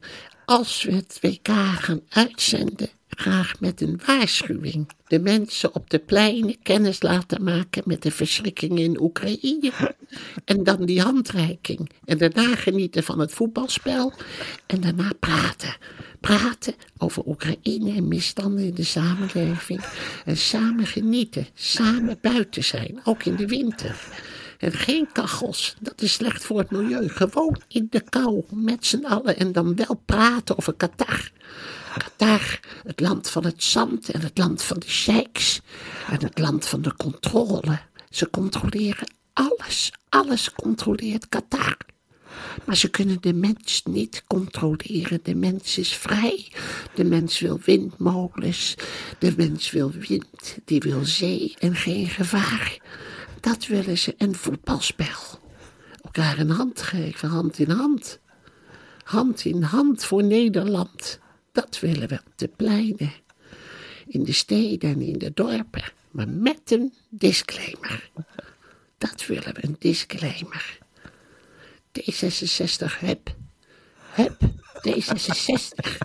Als 0.49 0.83
we 0.83 0.93
het 0.93 1.19
WK 1.21 1.49
gaan 1.79 2.01
uitzenden, 2.09 2.89
graag 3.09 3.61
met 3.61 3.81
een 3.81 4.01
waarschuwing. 4.07 4.89
De 5.07 5.19
mensen 5.19 5.75
op 5.75 5.91
de 5.91 5.99
pleinen 5.99 6.63
kennis 6.63 7.03
laten 7.03 7.45
maken 7.45 7.83
met 7.87 8.03
de 8.03 8.11
verschrikkingen 8.11 8.83
in 8.83 9.01
Oekraïne. 9.01 9.73
En 10.45 10.65
dan 10.65 10.85
die 10.85 11.01
handreiking. 11.01 11.91
En 12.05 12.19
daarna 12.19 12.57
genieten 12.57 13.03
van 13.03 13.19
het 13.19 13.33
voetbalspel. 13.33 14.13
En 14.67 14.81
daarna 14.81 15.13
praten. 15.21 15.77
Praten 16.21 16.75
over 16.99 17.23
Oekraïne 17.27 17.93
en 17.93 18.09
misstanden 18.09 18.65
in 18.65 18.75
de 18.75 18.85
samenleving. 18.85 19.85
En 20.25 20.37
samen 20.37 20.87
genieten. 20.87 21.47
Samen 21.55 22.19
buiten 22.21 22.65
zijn, 22.65 23.01
ook 23.05 23.25
in 23.25 23.37
de 23.37 23.47
winter. 23.47 23.97
En 24.59 24.73
geen 24.73 25.09
kachels, 25.13 25.77
dat 25.81 26.03
is 26.03 26.13
slecht 26.13 26.45
voor 26.45 26.59
het 26.59 26.71
milieu. 26.71 27.09
Gewoon 27.09 27.61
in 27.69 27.87
de 27.91 28.01
kou, 28.01 28.43
met 28.51 28.87
z'n 28.87 29.05
allen. 29.05 29.37
En 29.37 29.53
dan 29.53 29.77
wel 29.77 30.03
praten 30.05 30.59
over 30.59 30.75
Qatar. 30.75 31.31
Qatar, 31.99 32.61
het 32.87 33.01
land 33.01 33.31
van 33.31 33.45
het 33.45 33.63
zand 33.63 34.11
en 34.11 34.21
het 34.21 34.39
land 34.39 34.63
van 34.63 34.79
de 34.79 34.89
sheiks. 34.89 35.61
En 36.11 36.23
het 36.23 36.39
land 36.39 36.67
van 36.67 36.83
de 36.83 36.95
controle. 36.97 37.79
Ze 38.11 38.31
controleren 38.31 39.13
alles. 39.33 39.93
Alles 40.09 40.53
controleert 40.53 41.29
Qatar. 41.29 41.77
Maar 42.65 42.77
ze 42.77 42.89
kunnen 42.89 43.19
de 43.21 43.33
mens 43.33 43.83
niet 43.85 44.23
controleren. 44.27 45.21
De 45.23 45.35
mens 45.35 45.79
is 45.79 45.95
vrij. 45.95 46.53
De 46.95 47.05
mens 47.05 47.39
wil 47.39 47.61
windmolens. 47.65 48.75
De 49.19 49.35
mens 49.37 49.71
wil 49.71 49.91
wind. 49.91 50.59
Die 50.65 50.81
wil 50.81 51.05
zee 51.05 51.55
en 51.59 51.75
geen 51.75 52.09
gevaar. 52.09 52.79
Dat 53.41 53.67
willen 53.67 53.99
ze. 53.99 54.15
En 54.19 54.35
voetbalspel. 54.35 55.39
Elkaar 56.03 56.39
een 56.39 56.51
hand 56.51 56.83
geven, 56.83 57.29
hand 57.29 57.59
in 57.59 57.71
hand. 57.71 58.19
Hand 59.05 59.45
in 59.45 59.63
hand 59.63 60.05
voor 60.05 60.25
Nederland. 60.25 61.19
Dat 61.53 61.81
willen 61.81 62.09
we 62.09 62.15
op 62.15 62.33
de 62.37 62.49
pleinen. 62.49 63.13
In 64.07 64.25
de 64.25 64.33
steden 64.33 64.91
en 64.91 65.01
in 65.01 65.19
de 65.19 65.31
dorpen. 65.35 65.93
Maar 66.11 66.29
met 66.29 66.61
een 66.65 66.95
disclaimer. 67.09 68.11
Dat 68.99 69.27
willen 69.27 69.55
we, 69.55 69.65
een 69.65 69.77
disclaimer. 69.79 70.79
D66 72.01 72.99
heb. 72.99 73.35
Heb. 74.11 74.37
D66. 74.89 75.99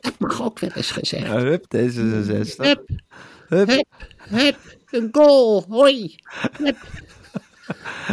Dat 0.00 0.18
mag 0.18 0.42
ook 0.42 0.58
wel 0.58 0.70
eens 0.70 0.90
gezegd. 0.90 1.26
Hup, 1.26 1.64
D66. 1.76 2.56
Hup, 2.56 2.88
Hup. 3.48 3.68
hup, 3.68 3.86
hup, 4.18 4.58
een 4.94 5.08
goal, 5.12 5.64
hoi. 5.68 6.16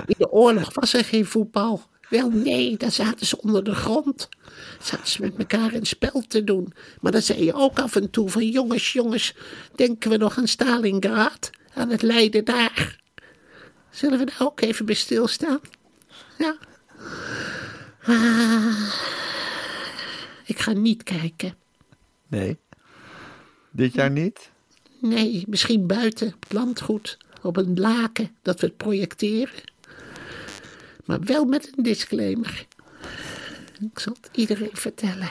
In 0.05 0.15
de 0.17 0.31
oorlog 0.31 0.73
was 0.73 0.93
er 0.93 1.03
geen 1.03 1.25
voetbal. 1.25 1.81
Wel 2.09 2.29
nee, 2.29 2.77
daar 2.77 2.91
zaten 2.91 3.25
ze 3.25 3.41
onder 3.41 3.63
de 3.63 3.75
grond. 3.75 4.29
Zaten 4.81 5.07
ze 5.07 5.21
met 5.21 5.37
elkaar 5.37 5.73
een 5.73 5.85
spel 5.85 6.23
te 6.27 6.43
doen. 6.43 6.73
Maar 7.01 7.11
dan 7.11 7.21
zei 7.21 7.43
je 7.43 7.53
ook 7.53 7.79
af 7.79 7.95
en 7.95 8.09
toe 8.09 8.29
van 8.29 8.49
jongens, 8.49 8.93
jongens, 8.93 9.35
denken 9.75 10.09
we 10.09 10.17
nog 10.17 10.37
aan 10.37 10.47
Stalingrad? 10.47 11.49
Aan 11.73 11.89
het 11.89 12.01
lijden 12.01 12.45
daar. 12.45 12.99
Zullen 13.89 14.19
we 14.19 14.25
daar 14.25 14.47
ook 14.47 14.61
even 14.61 14.85
bij 14.85 14.95
stilstaan? 14.95 15.59
Ja. 16.37 16.57
Ah, 18.03 18.93
ik 20.45 20.59
ga 20.59 20.71
niet 20.71 21.03
kijken. 21.03 21.55
Nee. 22.27 22.57
Dit 23.71 23.93
jaar 23.93 24.11
niet? 24.11 24.50
Nee, 25.01 25.43
misschien 25.47 25.87
buiten 25.87 26.27
op 26.27 26.43
het 26.43 26.53
landgoed, 26.53 27.17
op 27.41 27.57
een 27.57 27.79
laken, 27.79 28.29
dat 28.41 28.59
we 28.59 28.67
het 28.67 28.77
projecteren. 28.77 29.63
Maar 31.05 31.19
wel 31.19 31.45
met 31.45 31.71
een 31.75 31.83
disclaimer. 31.83 32.65
Ik 33.79 33.99
zal 33.99 34.15
het 34.21 34.29
iedereen 34.37 34.69
vertellen. 34.73 35.29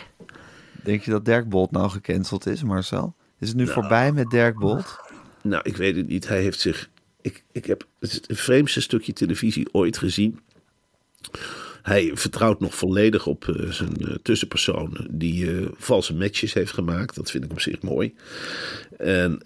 Denk 0.85 1.03
je 1.03 1.11
dat 1.11 1.25
Dirk 1.25 1.49
Bolt 1.49 1.71
nou 1.71 1.91
gecanceld 1.91 2.47
is, 2.47 2.63
Marcel? 2.63 3.15
Is 3.39 3.49
het 3.49 3.57
nu 3.57 3.67
voorbij 3.67 4.13
met 4.13 4.31
Dirk 4.31 4.59
Bolt? 4.59 4.99
Nou, 5.43 5.63
ik 5.65 5.77
weet 5.77 5.97
het 5.97 6.09
niet. 6.09 6.29
Hij 6.29 6.43
heeft 6.43 6.61
zich. 6.61 6.91
Ik, 7.21 7.45
ik 7.53 7.65
heb 7.65 7.87
het 7.99 8.27
vreemdste 8.29 8.81
stukje 8.81 9.13
televisie 9.13 9.69
ooit 9.73 9.99
gezien. 9.99 10.41
Hij 11.83 12.11
vertrouwt 12.15 12.61
nog 12.61 12.75
volledig 12.75 13.27
op 13.27 13.49
eh, 13.49 13.71
zijn 13.71 13.97
eh, 13.97 14.15
tussenpersoon 14.23 15.07
die 15.11 15.51
eh, 15.51 15.67
valse 15.77 16.15
matches 16.15 16.53
heeft 16.53 16.73
gemaakt. 16.73 17.15
Dat 17.15 17.31
vind 17.31 17.45
ik 17.45 17.51
op 17.51 17.61
zich 17.61 17.83
mooi. 17.83 18.15
En 18.97 19.41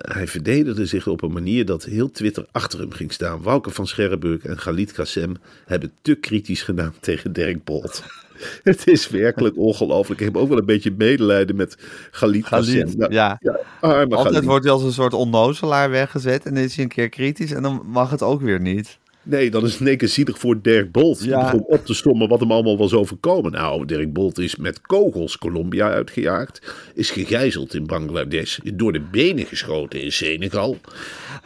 hij 0.00 0.26
verdedigde 0.26 0.86
zich 0.86 1.06
op 1.06 1.22
een 1.22 1.32
manier 1.32 1.64
dat 1.64 1.84
heel 1.84 2.10
Twitter 2.10 2.46
achter 2.52 2.78
hem 2.78 2.92
ging 2.92 3.12
staan. 3.12 3.42
Wouke 3.42 3.70
van 3.70 3.86
Scherrenburg 3.86 4.44
en 4.44 4.58
Galit 4.58 4.92
Kassem 4.92 5.36
hebben 5.64 5.92
te 6.02 6.14
kritisch 6.14 6.62
gedaan 6.62 6.94
tegen 7.00 7.32
Dirk 7.32 7.64
Bolt. 7.64 8.02
Het 8.62 8.86
is 8.86 9.08
werkelijk 9.08 9.56
ongelooflijk. 9.56 10.20
Ik 10.20 10.26
heb 10.26 10.36
ook 10.36 10.48
wel 10.48 10.58
een 10.58 10.64
beetje 10.64 10.94
medelijden 10.96 11.56
met 11.56 11.76
Galit, 12.10 12.46
Galit, 12.46 12.74
Kassem. 12.74 12.98
Nou, 12.98 13.12
ja. 13.12 13.40
arme 13.80 14.16
Altijd 14.16 14.34
Galit. 14.34 14.48
wordt 14.48 14.64
hij 14.64 14.72
als 14.72 14.82
een 14.82 14.92
soort 14.92 15.14
onnozelaar 15.14 15.90
weggezet 15.90 16.46
en 16.46 16.54
dan 16.54 16.62
is 16.62 16.74
hij 16.74 16.84
een 16.84 16.90
keer 16.90 17.08
kritisch 17.08 17.52
en 17.52 17.62
dan 17.62 17.82
mag 17.86 18.10
het 18.10 18.22
ook 18.22 18.40
weer 18.40 18.60
niet. 18.60 18.98
Nee, 19.22 19.50
dan 19.50 19.64
is 19.64 19.70
het 19.72 19.80
in 19.80 19.86
één 19.86 19.96
keer 19.96 20.08
zielig 20.08 20.38
voor 20.38 20.62
Dirk 20.62 20.92
Bolt. 20.92 21.18
Die 21.18 21.28
Ja. 21.28 21.42
begon 21.42 21.64
op 21.66 21.86
te 21.86 21.94
sommen 21.94 22.28
wat 22.28 22.40
hem 22.40 22.52
allemaal 22.52 22.78
was 22.78 22.92
overkomen. 22.92 23.52
Nou, 23.52 23.84
Dirk 23.84 24.12
Bolt 24.12 24.38
is 24.38 24.56
met 24.56 24.80
kogels 24.80 25.38
Colombia 25.38 25.90
uitgejaagd. 25.90 26.72
Is 26.94 27.10
gegijzeld 27.10 27.74
in 27.74 27.86
Bangladesh. 27.86 28.58
Door 28.74 28.92
de 28.92 29.00
benen 29.00 29.46
geschoten 29.46 30.02
in 30.02 30.12
Senegal. 30.12 30.78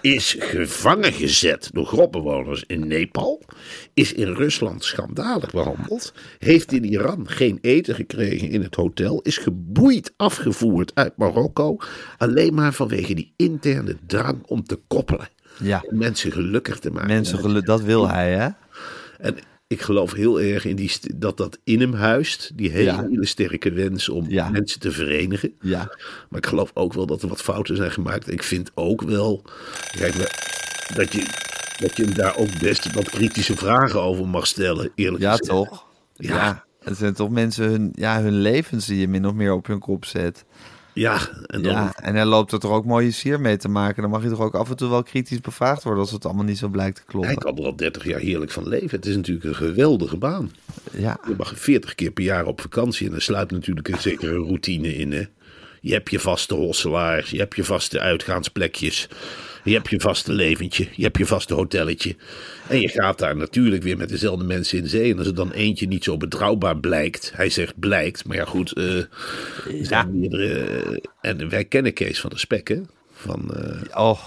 Is 0.00 0.36
gevangen 0.38 1.12
gezet 1.12 1.68
door 1.72 1.86
groepbewoners 1.86 2.64
in 2.66 2.86
Nepal. 2.86 3.42
Is 3.94 4.12
in 4.12 4.32
Rusland 4.32 4.84
schandalig 4.84 5.50
behandeld. 5.50 6.12
Heeft 6.38 6.72
in 6.72 6.84
Iran 6.84 7.28
geen 7.28 7.58
eten 7.60 7.94
gekregen 7.94 8.50
in 8.50 8.62
het 8.62 8.74
hotel. 8.74 9.20
Is 9.22 9.38
geboeid 9.38 10.12
afgevoerd 10.16 10.90
uit 10.94 11.16
Marokko. 11.16 11.76
Alleen 12.18 12.54
maar 12.54 12.72
vanwege 12.74 13.14
die 13.14 13.32
interne 13.36 13.96
drang 14.06 14.42
om 14.46 14.62
te 14.64 14.78
koppelen. 14.86 15.28
Ja, 15.58 15.84
Om 15.86 15.98
mensen 15.98 16.32
gelukkig 16.32 16.78
te 16.78 16.90
maken. 16.90 17.08
mensen, 17.08 17.38
gelu- 17.38 17.60
dat 17.60 17.82
wil 17.82 18.08
hij, 18.08 18.32
hè? 18.32 18.48
En 19.18 19.36
ik 19.66 19.82
geloof 19.82 20.12
heel 20.12 20.40
erg 20.40 20.64
in 20.64 20.76
die 20.76 20.92
dat 21.14 21.36
dat 21.36 21.58
in 21.64 21.80
hem 21.80 21.94
huist. 21.94 22.50
Die 22.54 22.70
hele, 22.70 22.84
Ja. 22.84 23.06
hele 23.10 23.26
sterke 23.26 23.72
wens 23.72 24.08
om 24.08 24.24
Ja. 24.28 24.48
mensen 24.48 24.80
te 24.80 24.90
verenigen. 24.92 25.52
Ja. 25.60 25.96
Maar 26.28 26.38
ik 26.38 26.46
geloof 26.46 26.70
ook 26.74 26.92
wel 26.92 27.06
dat 27.06 27.22
er 27.22 27.28
wat 27.28 27.42
fouten 27.42 27.76
zijn 27.76 27.90
gemaakt. 27.90 28.32
Ik 28.32 28.42
vind 28.42 28.70
ook 28.74 29.02
wel 29.02 29.42
kijk, 29.98 30.14
dat, 30.94 31.12
je, 31.12 31.26
dat 31.78 31.96
je 31.96 32.04
hem 32.04 32.14
daar 32.14 32.36
ook 32.36 32.58
best 32.60 32.92
wat 32.92 33.10
kritische 33.10 33.56
vragen 33.56 34.00
over 34.02 34.28
mag 34.28 34.46
stellen. 34.46 34.90
Eerlijk 34.94 35.22
Ja, 35.22 35.30
gezegd. 35.30 35.48
toch? 35.50 35.86
Ja. 36.14 36.34
Ja. 36.34 36.64
Het 36.80 36.96
zijn 36.96 37.14
toch 37.14 37.30
mensen 37.30 37.64
hun, 37.70 37.90
ja, 37.94 38.22
hun 38.22 38.40
levens 38.40 38.86
die 38.86 38.98
je 39.00 39.08
min 39.08 39.26
of 39.26 39.34
meer 39.34 39.52
op 39.52 39.66
hun 39.66 39.78
kop 39.78 40.04
zet. 40.04 40.44
Ja, 40.94 41.18
en 41.46 41.62
dan... 41.62 41.72
Ja, 41.72 41.94
en 41.96 42.14
hij 42.14 42.24
loopt 42.24 42.52
er 42.52 42.58
toch 42.58 42.72
ook 42.72 42.84
mooie 42.84 43.10
sier 43.10 43.40
mee 43.40 43.56
te 43.56 43.68
maken. 43.68 44.02
Dan 44.02 44.10
mag 44.10 44.22
je 44.22 44.28
toch 44.28 44.40
ook 44.40 44.54
af 44.54 44.70
en 44.70 44.76
toe 44.76 44.88
wel 44.90 45.02
kritisch 45.02 45.40
bevraagd 45.40 45.82
worden 45.82 46.02
als 46.02 46.10
het 46.12 46.24
allemaal 46.24 46.44
niet 46.44 46.58
zo 46.58 46.68
blijkt 46.68 46.96
te 46.96 47.02
Hij 47.02 47.10
kloppen. 47.10 47.36
kan 47.36 47.56
er 47.58 47.64
al 47.64 47.76
30 47.76 48.04
jaar 48.04 48.20
heerlijk 48.20 48.50
van 48.50 48.68
leven. 48.68 48.90
Het 48.96 49.06
is 49.06 49.16
natuurlijk 49.16 49.46
een 49.46 49.54
geweldige 49.54 50.16
baan. 50.16 50.50
Ja, 50.92 51.18
Je 51.28 51.34
mag 51.36 51.52
40 51.56 51.94
keer 51.94 52.10
per 52.10 52.24
jaar 52.24 52.46
op 52.46 52.60
vakantie. 52.60 53.08
En 53.08 53.14
er 53.14 53.22
sluipt 53.22 53.50
natuurlijk 53.52 53.88
een 53.88 54.00
zekere 54.00 54.34
routine 54.36 54.94
in. 54.96 55.12
Hè? 55.12 55.22
Je 55.80 55.92
hebt 55.92 56.10
je 56.10 56.18
vaste 56.20 56.54
hosselaars. 56.54 57.30
Je 57.30 57.38
hebt 57.38 57.56
je 57.56 57.64
vaste 57.64 58.00
uitgaansplekjes. 58.00 59.08
Je 59.64 59.72
hebt 59.74 59.90
je 59.90 60.00
vaste 60.00 60.32
leventje. 60.32 60.88
Je 60.96 61.02
hebt 61.02 61.18
je 61.18 61.26
vaste 61.26 61.54
hotelletje. 61.54 62.16
En 62.68 62.80
je 62.80 62.88
gaat 62.88 63.18
daar 63.18 63.36
natuurlijk 63.36 63.82
weer 63.82 63.96
met 63.96 64.08
dezelfde 64.08 64.44
mensen 64.44 64.78
in 64.78 64.88
zee. 64.88 65.12
En 65.12 65.18
als 65.18 65.26
er 65.26 65.34
dan 65.34 65.52
eentje 65.52 65.86
niet 65.86 66.04
zo 66.04 66.16
betrouwbaar 66.16 66.76
blijkt. 66.78 67.32
Hij 67.34 67.50
zegt 67.50 67.78
blijkt. 67.78 68.24
Maar 68.24 68.36
ja 68.36 68.44
goed. 68.44 68.72
eh, 68.72 70.04
meerdere, 70.10 70.58
eh, 70.60 70.96
en 71.20 71.48
wij 71.48 71.64
kennen 71.64 71.92
Kees 71.92 72.20
van 72.20 72.30
der 72.30 72.38
Spek. 72.38 72.68
Hè? 72.68 72.80
Van, 73.12 73.54
eh, 73.54 74.02
oh. 74.04 74.20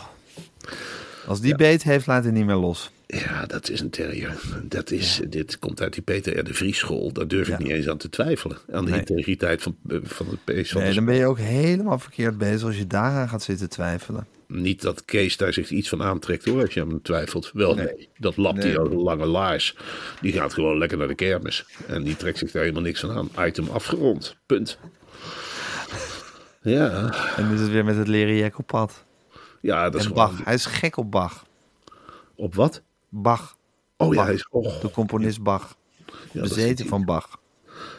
Als 1.28 1.42
die 1.42 1.56
beet 1.56 1.84
heeft, 1.84 2.08
laat 2.08 2.24
hij 2.24 2.32
niet 2.34 2.46
meer 2.46 2.56
los. 2.56 2.92
ja, 3.08 3.46
dat 3.46 3.70
is 3.70 3.80
een 3.80 3.90
terrier. 3.90 4.36
Dat 4.64 4.92
is, 4.92 5.22
Dit 5.30 5.60
komt 5.60 5.82
uit 5.82 5.94
die 5.94 6.02
Peter 6.04 6.38
R. 6.40 6.44
de 6.44 6.54
Vries 6.54 6.78
school. 6.78 7.12
Daar 7.12 7.28
durf 7.28 7.48
ik 7.48 7.54
Ja. 7.58 7.64
niet 7.64 7.72
eens 7.72 7.88
aan 7.90 7.98
te 7.98 8.10
twijfelen. 8.10 8.58
Aan 8.72 8.86
de 8.86 8.92
Nee. 8.92 9.00
integriteit 9.00 9.62
van, 9.62 9.76
van 10.04 10.28
het 10.46 10.68
van 10.70 10.82
Nee, 10.82 10.94
dan 10.94 11.06
ben 11.06 11.16
je 11.16 11.26
ook 11.26 11.40
helemaal 11.40 12.00
verkeerd 12.00 12.38
bezig 12.38 12.64
als 12.68 12.78
je 12.78 12.88
daaraan 12.88 13.30
gaat 13.30 13.44
zitten 13.44 13.70
twijfelen. 13.70 14.28
Niet 14.48 14.82
dat 14.82 15.06
Kees 15.06 15.38
daar 15.38 15.54
zich 15.54 15.70
iets 15.70 15.90
van 15.90 16.04
aantrekt 16.04 16.46
hoor, 16.46 16.62
als 16.62 16.74
je 16.74 16.82
aan 16.82 16.90
hem 16.90 17.02
twijfelt. 17.02 17.50
Wel 17.54 17.76
nee, 17.76 18.10
dat 18.18 18.38
lapt 18.38 18.58
Nee. 18.58 18.68
die 18.68 18.78
oude 18.80 18.96
lange 18.96 19.26
laars. 19.26 19.76
Die 20.22 20.34
gaat 20.34 20.54
gewoon 20.54 20.78
lekker 20.78 20.98
naar 20.98 21.08
de 21.08 21.16
kermis. 21.16 21.66
En 21.88 22.04
die 22.04 22.16
trekt 22.16 22.38
zich 22.38 22.52
daar 22.52 22.62
helemaal 22.62 22.84
niks 22.84 23.00
van 23.00 23.12
aan. 23.12 23.48
Item 23.48 23.68
afgerond. 23.70 24.36
Punt. 24.46 24.78
Ja, 26.62 27.14
En 27.36 27.52
is 27.54 27.60
het 27.60 27.70
weer 27.70 27.86
met 27.86 27.96
het 27.96 28.08
leren 28.08 28.36
jek 28.36 28.58
op 28.60 28.68
pad. 28.68 29.04
ja 29.62 29.90
dat 29.90 30.02
is 30.02 30.08
En 30.08 30.14
gewoon... 30.14 30.40
Hij 30.44 30.54
is 30.54 30.66
gek 30.66 30.98
op 30.98 31.12
Bach. 31.12 31.46
Op 32.36 32.56
wat? 32.56 32.82
Bach, 33.10 33.56
Oh 33.98 34.14
ja, 34.14 34.24
hij 34.24 34.34
is... 34.34 34.48
Oh, 34.50 34.82
de 34.82 34.92
componist 34.92 35.42
Bach. 35.42 35.76
ja, 36.06 36.14
dat, 36.32 36.42
Bezeten 36.42 36.78
hij, 36.78 36.86
van 36.88 37.06
Bach. 37.06 37.40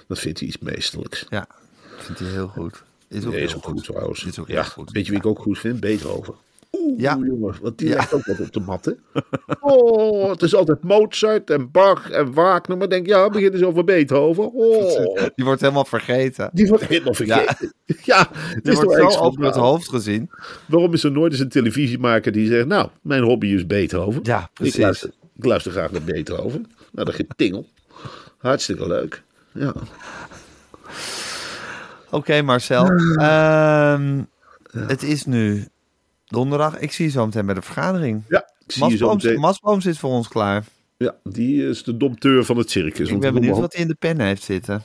dat 0.08 0.18
vindt 0.18 0.38
hij 0.38 0.48
iets 0.48 0.58
meestelijks. 0.58 1.26
Ja, 1.28 1.46
vindt 1.96 2.20
hij 2.20 2.30
heel 2.30 2.48
goed. 2.48 2.82
Is 3.08 3.24
ook 3.24 3.32
Nee, 3.32 3.42
is 3.42 3.56
ook 3.56 3.64
goed 3.64 3.84
trouwens. 3.84 4.24
Is 4.24 4.38
ook 4.38 4.48
ja, 4.48 4.62
goed. 4.62 4.90
Weet 4.90 5.04
je 5.04 5.10
wie 5.10 5.20
ik 5.20 5.26
ook 5.26 5.38
goed 5.38 5.58
vind? 5.58 5.80
Beethoven. 5.80 6.34
Oeh, 6.72 7.00
Ja. 7.00 7.18
jongen, 7.24 7.54
want 7.62 7.78
die 7.78 7.88
Ja. 7.88 7.94
legt 7.94 8.12
ook 8.12 8.26
wat 8.26 8.40
op 8.40 8.52
de 8.52 8.60
mat, 8.60 8.84
hè? 8.84 8.92
Oh, 9.60 10.30
het 10.30 10.42
is 10.42 10.54
altijd 10.54 10.82
Mozart 10.82 11.50
en 11.50 11.70
Bach 11.70 12.10
en 12.10 12.32
Wagner. 12.32 12.76
Maar 12.76 12.88
denk, 12.88 13.06
ja, 13.06 13.28
begin 13.30 13.52
eens 13.52 13.62
over 13.62 13.84
Beethoven. 13.84 14.52
Oh, 14.52 15.16
Die 15.36 15.44
wordt 15.44 15.60
helemaal 15.60 15.84
vergeten. 15.84 16.50
die 16.52 16.68
wordt 16.68 16.84
helemaal 16.86 17.14
vergeten. 17.14 17.72
Ja, 18.04 18.30
Die 18.62 18.74
wordt 18.74 19.12
zo 19.12 19.18
over 19.20 19.44
het 19.44 19.54
hoofd 19.54 19.88
gezien. 19.88 20.30
Waarom 20.66 20.92
is 20.92 21.04
er 21.04 21.12
nooit 21.12 21.32
eens 21.32 21.40
een 21.40 21.48
televisiemaker 21.48 22.32
die 22.32 22.46
zegt, 22.46 22.66
nou, 22.66 22.88
mijn 23.02 23.22
hobby 23.22 23.46
is 23.46 23.66
Beethoven. 23.66 24.20
Ja, 24.22 24.40
Ik 24.42 24.48
precies. 24.52 24.76
luister, 24.76 25.10
ik 25.36 25.44
luister 25.44 25.72
graag 25.72 25.90
naar 25.90 26.02
Beethoven. 26.02 26.66
Nou, 26.92 27.06
dat 27.06 27.14
getingel. 27.14 27.66
Hartstikke 28.38 28.86
leuk. 28.86 29.22
Ja. 29.52 29.74
Oké, 32.10 32.42
Marcel. 32.42 32.86
Ehm, 33.16 34.22
Het 34.72 35.02
is 35.02 35.24
nu 35.24 35.66
donderdag. 36.26 36.78
Ik 36.78 36.92
zie 36.92 37.04
je 37.04 37.10
zo 37.10 37.24
meteen 37.24 37.46
bij 37.46 37.54
de 37.54 37.62
vergadering. 37.62 38.22
Ja, 38.28 38.38
ik 38.66 38.72
zie 38.72 38.88
je 38.90 38.96
zo 38.96 39.06
Masboom, 39.06 39.16
meteen. 39.16 39.40
Masboom 39.40 39.80
zit 39.80 39.98
voor 39.98 40.10
ons 40.10 40.28
klaar. 40.28 40.64
Ja, 40.96 41.14
die 41.24 41.68
is 41.68 41.82
de 41.84 41.96
domteur 41.96 42.44
van 42.44 42.56
het 42.56 42.70
circus. 42.70 43.00
Ik 43.04 43.08
Want 43.08 43.20
ben 43.20 43.32
we 43.34 43.40
benieuwd 43.40 43.58
wat 43.58 43.72
hij 43.72 43.82
in 43.82 43.88
de 43.88 43.96
pen 43.98 44.20
heeft 44.20 44.42
zitten. 44.42 44.82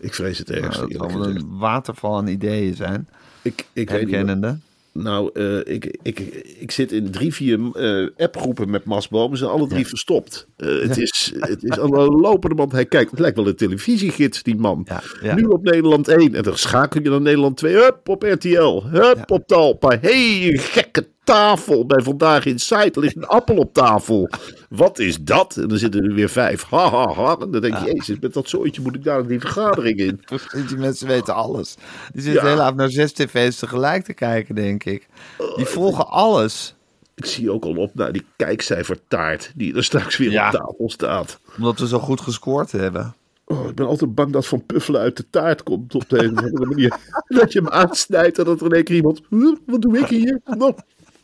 Ik 0.00 0.14
vrees 0.14 0.38
het 0.38 0.48
Nou, 0.48 0.60
ergste. 0.62 0.86
dat 0.88 1.10
zal 1.10 1.24
een 1.26 1.58
waterval 1.58 2.16
aan 2.16 2.26
ideeën 2.26 2.74
zijn. 2.74 3.08
Ik, 3.42 3.66
ik 3.72 3.90
weet 3.90 4.06
niet. 4.36 4.56
Nou, 5.02 5.30
eh, 5.32 5.74
ik, 5.74 5.98
ik, 6.02 6.20
ik 6.58 6.70
zit 6.70 6.92
in 6.92 7.10
drie, 7.10 7.34
vier 7.34 7.58
eh, 7.72 8.08
appgroepen 8.16 8.70
met 8.70 8.84
Masboom. 8.84 9.30
Ze 9.30 9.36
zijn 9.36 9.50
alle 9.50 9.66
drie 9.66 9.86
verstopt. 9.86 10.48
Eh, 10.56 10.80
het, 10.80 10.98
is, 10.98 11.32
het 11.38 11.62
is 11.64 11.76
de 11.76 12.16
lopende 12.20 12.54
band. 12.54 12.72
Hij 12.72 12.86
kijkt, 12.86 13.10
het 13.10 13.20
lijkt 13.20 13.36
wel 13.36 13.46
een 13.46 13.56
televisiegids, 13.56 14.42
die 14.42 14.56
man. 14.56 14.86
Ja. 15.22 15.34
Nu 15.34 15.44
op 15.44 15.62
Nederland 15.62 16.08
1. 16.08 16.34
En 16.34 16.42
dan 16.42 16.58
schakel 16.58 17.02
je 17.02 17.10
naar 17.10 17.20
Nederland 17.20 17.56
2. 17.56 17.74
Hup, 17.74 18.08
op 18.08 18.22
RTL. 18.22 18.82
Hup, 18.90 19.30
op 19.30 19.46
Talpa. 19.46 19.98
Hé, 20.00 20.48
een 20.50 20.58
gekke 20.58 21.06
tafel. 21.26 21.86
Bij 21.86 22.02
Vandaag 22.02 22.44
in 22.44 22.58
Site 22.58 23.00
ligt 23.00 23.16
een 23.16 23.26
appel 23.26 23.56
op 23.56 23.72
tafel. 23.72 24.28
Wat 24.68 24.98
is 24.98 25.18
dat? 25.20 25.56
En 25.56 25.68
dan 25.68 25.78
zitten 25.78 26.04
er 26.04 26.14
weer 26.14 26.28
vijf. 26.28 26.62
Ha, 26.62 26.90
ha, 26.90 27.12
ha. 27.12 27.36
En 27.40 27.50
dan 27.50 27.60
denk 27.60 27.78
je, 27.78 27.84
jezus, 27.94 28.18
met 28.20 28.32
dat 28.34 28.48
zooitje 28.48 28.82
moet 28.82 28.94
ik 28.94 29.04
daar 29.04 29.26
die 29.26 29.40
vergadering 29.40 29.98
in. 29.98 30.20
Die 30.68 30.76
mensen 30.76 31.06
weten 31.06 31.34
alles. 31.34 31.76
Die 32.12 32.22
zitten 32.22 32.42
Ja. 32.42 32.48
hele 32.48 32.62
avond 32.62 32.76
naar 32.76 32.90
zes 32.90 33.12
tv's 33.12 33.56
tegelijk 33.58 34.04
te 34.04 34.12
kijken, 34.14 34.54
denk 34.54 34.84
ik. 34.84 35.08
Die 35.56 35.66
volgen 35.66 36.08
alles. 36.08 36.74
Ik 37.14 37.26
zie 37.26 37.50
ook 37.50 37.64
al 37.64 37.74
op 37.76 37.94
naar 37.94 38.12
die 38.12 38.24
kijkcijfertaart 38.36 39.52
die 39.54 39.74
er 39.76 39.84
straks 39.84 40.16
weer 40.16 40.30
Ja. 40.30 40.46
op 40.46 40.52
tafel 40.52 40.90
staat. 40.90 41.38
Omdat 41.56 41.78
we 41.78 41.86
zo 41.88 41.98
goed 41.98 42.20
gescoord 42.20 42.72
hebben. 42.72 43.14
Oh, 43.44 43.68
ik 43.68 43.74
ben 43.74 43.86
altijd 43.86 44.14
bang 44.14 44.32
dat 44.32 44.46
Van 44.46 44.66
Puffelen 44.66 45.00
uit 45.00 45.16
de 45.16 45.24
taart 45.30 45.62
komt 45.62 45.94
op 45.94 46.08
de 46.08 46.24
een 46.24 46.32
of 46.38 46.44
andere 46.44 46.66
manier. 46.66 46.96
dat 47.40 47.52
je 47.52 47.58
hem 47.58 47.68
aansnijdt 47.68 48.38
en 48.38 48.44
dat 48.44 48.60
er 48.60 48.66
in 48.66 48.72
één 48.72 48.84
keer 48.84 48.96
iemand... 48.96 49.20
"Huh, 49.30 49.56
wat 49.66 49.82
doe 49.82 49.98
ik 49.98 50.06
hier? 50.06 50.40
Nou, 50.44 50.74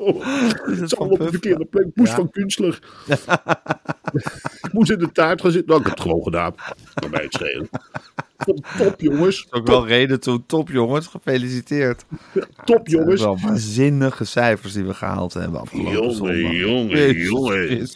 het 0.07 0.81
is 0.81 0.97
allemaal 0.97 1.17
op 1.19 1.25
de 1.25 1.31
verkeerde 1.31 1.65
plek. 1.65 1.87
Moes 1.95 2.09
Ja. 2.09 2.15
van 2.15 2.31
Kunstler. 2.31 2.79
moest 4.73 4.91
in 4.91 4.99
de 4.99 5.13
taart 5.13 5.41
gaan 5.41 5.51
zitten. 5.51 5.69
Nou, 5.69 5.81
ik 5.81 5.87
heb 5.87 5.97
het 5.97 6.05
gewoon 6.07 6.23
gedaan. 6.23 6.55
Kan 6.95 7.11
mij 7.11 7.23
het 7.23 7.35
schelen. 7.35 7.69
Top, 8.79 9.01
jongens. 9.01 9.47
Ook 9.51 9.67
wel 9.67 9.87
reden 9.87 10.21
toe. 10.21 10.43
Top 10.47 10.69
jongens, 10.71 11.07
gefeliciteerd. 11.07 12.05
Top, 12.65 12.89
jongens. 12.89 13.21
Wel 13.21 13.39
waanzinnige 13.43 14.25
cijfers 14.25 14.73
die 14.73 14.85
we 14.85 14.95
gehaald 14.95 15.35
hebben 15.35 15.61
afgelopen 15.61 15.93
Jongen, 15.93 16.15
zondag. 16.15 16.37
jongen, 16.37 17.17
jongen. 17.19 17.89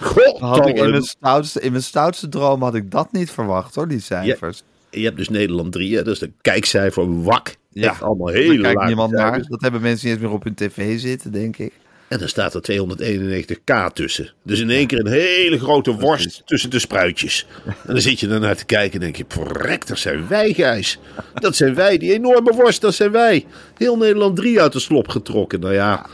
God, 0.00 0.38
Had 0.38 0.66
ik 0.68 0.76
in, 0.76 0.90
mijn 0.90 1.02
stoutste, 1.02 1.60
in 1.60 1.70
mijn 1.70 1.82
stoutste 1.82 2.28
droom 2.28 2.62
had 2.62 2.74
ik 2.74 2.90
dat 2.90 3.12
niet 3.12 3.30
verwacht 3.30 3.74
hoor, 3.74 3.88
die 3.88 4.00
cijfers. 4.00 4.62
Je 4.90 5.04
hebt 5.04 5.16
dus 5.16 5.28
Nederland 5.28 5.72
3, 5.72 5.96
hè? 5.96 6.02
dat 6.02 6.12
is 6.12 6.18
de 6.18 6.32
kijkcijfer 6.40 7.22
wak. 7.22 7.56
Ja, 7.74 7.90
Echt 7.90 8.02
allemaal 8.02 8.28
hele 8.28 8.60
kijkt 8.60 8.74
lage 8.76 8.86
niemand 8.86 9.12
naar. 9.12 9.44
Dat 9.48 9.60
hebben 9.60 9.80
mensen 9.80 10.06
niet 10.06 10.16
eens 10.16 10.24
meer 10.26 10.34
op 10.34 10.44
hun 10.44 10.54
tv 10.54 10.98
zitten, 11.00 11.32
denk 11.32 11.56
ik. 11.56 11.72
En 12.08 12.18
dan 12.18 12.28
staat 12.28 12.54
er 12.54 12.62
291k 12.62 13.92
tussen. 13.92 14.32
Dus 14.42 14.60
in 14.60 14.70
één 14.70 14.86
keer 14.86 14.98
een 14.98 15.12
hele 15.12 15.58
grote 15.58 15.94
worst 15.94 16.42
tussen 16.44 16.70
de 16.70 16.78
spruitjes. 16.78 17.46
En 17.64 17.74
dan 17.86 18.00
zit 18.00 18.20
je 18.20 18.28
ernaar 18.28 18.56
te 18.56 18.64
kijken 18.64 18.94
en 18.94 19.00
denk 19.00 19.16
je, 19.16 19.24
verrek, 19.28 19.86
dat 19.86 19.98
zijn 19.98 20.28
wij, 20.28 20.52
Gijs. 20.52 20.98
Dat 21.34 21.56
zijn 21.56 21.74
wij, 21.74 21.98
die 21.98 22.12
enorme 22.12 22.52
worst, 22.52 22.80
dat 22.80 22.94
zijn 22.94 23.10
wij. 23.10 23.46
Heel 23.76 23.96
Nederland 23.96 24.36
3 24.36 24.60
uit 24.60 24.72
de 24.72 24.78
slop 24.78 25.08
getrokken. 25.08 25.60
Nou 25.60 25.74
ja, 25.74 26.06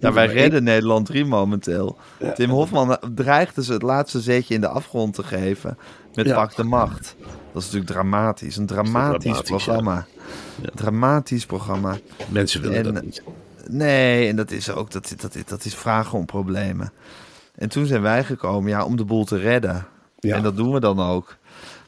Ja, 0.00 0.12
wij 0.12 0.26
redden 0.26 0.62
Nederland 0.64 1.06
3 1.06 1.24
momenteel. 1.24 1.98
Tim 2.34 2.50
Hofman 2.50 2.98
dreigt 3.14 3.54
dus 3.54 3.68
het 3.68 3.82
laatste 3.82 4.20
zetje 4.20 4.54
in 4.54 4.60
de 4.60 4.68
afgrond 4.68 5.14
te 5.14 5.22
geven 5.22 5.78
met 6.14 6.26
Ja. 6.26 6.34
Pak 6.34 6.56
de 6.56 6.64
Macht. 6.64 7.16
Dat 7.52 7.62
is 7.62 7.70
natuurlijk 7.70 7.92
dramatisch. 7.92 8.56
Een 8.56 8.66
dramatisch, 8.66 9.22
dramatisch, 9.22 9.48
programma. 9.48 10.06
Dramatisch 10.74 11.46
programma. 11.46 11.96
mensen 12.28 12.60
willen 12.60 12.76
En- 12.86 12.94
dat 12.94 13.02
niet. 13.04 13.22
Nee, 13.66 14.28
en 14.28 14.36
dat 14.36 14.50
is 14.50 14.70
ook 14.70 14.90
dat, 14.90 15.14
dat, 15.16 15.36
dat 15.46 15.64
is 15.64 15.74
vragen 15.74 16.18
om 16.18 16.26
problemen. 16.26 16.92
En 17.54 17.68
toen 17.68 17.86
zijn 17.86 18.02
wij 18.02 18.24
gekomen 18.24 18.70
ja, 18.70 18.84
om 18.84 18.96
de 18.96 19.04
boel 19.04 19.24
te 19.24 19.36
redden. 19.36 19.86
Ja. 20.18 20.36
En 20.36 20.42
dat 20.42 20.56
doen 20.56 20.72
we 20.72 20.80
dan 20.80 21.00
ook. 21.00 21.36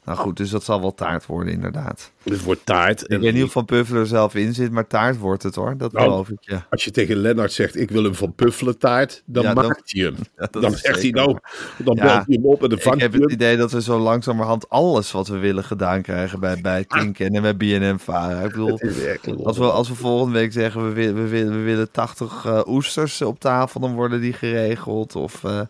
Nou 0.04 0.18
goed, 0.18 0.36
dus 0.36 0.50
dat 0.50 0.64
zal 0.64 0.80
wel 0.80 0.94
taart 0.94 1.26
worden 1.26 1.52
inderdaad. 1.52 2.12
Het 2.22 2.42
wordt 2.42 2.66
taart. 2.66 3.10
Ik 3.10 3.20
weet 3.20 3.34
niet 3.34 3.42
of 3.44 3.52
Van 3.52 3.64
Puffelen 3.64 4.00
er 4.00 4.06
zelf 4.06 4.34
in 4.34 4.54
zit, 4.54 4.70
maar 4.70 4.86
taart 4.86 5.18
wordt 5.18 5.42
het 5.42 5.54
hoor. 5.54 5.76
Dat 5.76 5.92
Nou, 5.92 6.04
geloof 6.04 6.28
ik 6.28 6.36
je. 6.40 6.60
Als 6.70 6.84
je 6.84 6.90
tegen 6.90 7.16
Lennart 7.16 7.52
zegt, 7.52 7.76
ik 7.76 7.90
wil 7.90 8.02
hem 8.04 8.14
van 8.14 8.34
Puffelen 8.34 8.78
taart, 8.78 9.22
dan 9.26 9.42
Ja, 9.42 9.52
maakt 9.54 9.92
hij 9.92 10.02
hem. 10.02 10.14
Ja, 10.36 10.48
dan 10.60 10.72
zegt 10.72 11.02
hij 11.02 11.10
nou, 11.10 11.38
dan 11.78 11.94
belt 11.94 12.06
hij 12.06 12.24
hem 12.26 12.44
op 12.46 12.62
en 12.62 12.68
dan 12.68 12.78
Ik 12.78 12.84
vangt 12.84 13.00
heb 13.00 13.10
hij 13.12 13.20
het 13.20 13.30
hem. 13.30 13.40
idee 13.40 13.56
dat 13.56 13.72
we 13.72 13.82
zo 13.82 13.98
langzamerhand 13.98 14.68
alles 14.68 15.12
wat 15.12 15.28
we 15.28 15.38
willen 15.38 15.64
gedaan 15.64 16.02
krijgen 16.02 16.40
bij, 16.40 16.60
bij 16.60 16.84
Kinken 16.84 17.34
en 17.34 17.42
bij 17.42 17.56
BNM 17.56 17.98
Vara. 17.98 18.40
Ik 18.40 18.50
bedoel, 18.50 18.78
Het 18.82 19.44
als 19.44 19.58
we, 19.58 19.70
als 19.70 19.88
we 19.88 19.94
volgende 19.94 20.38
week 20.38 20.52
zeggen 20.52 20.88
we 20.88 20.92
willen, 20.92 21.14
we 21.14 21.28
willen, 21.28 21.52
we 21.52 21.62
willen 21.62 21.90
80 21.90 22.44
eh, 22.44 22.60
oesters 22.66 23.22
op 23.22 23.40
tafel, 23.40 23.80
dan 23.80 23.94
worden 23.94 24.20
die 24.20 24.32
geregeld. 24.32 25.16
Of 25.16 25.44
eh, 25.44 25.60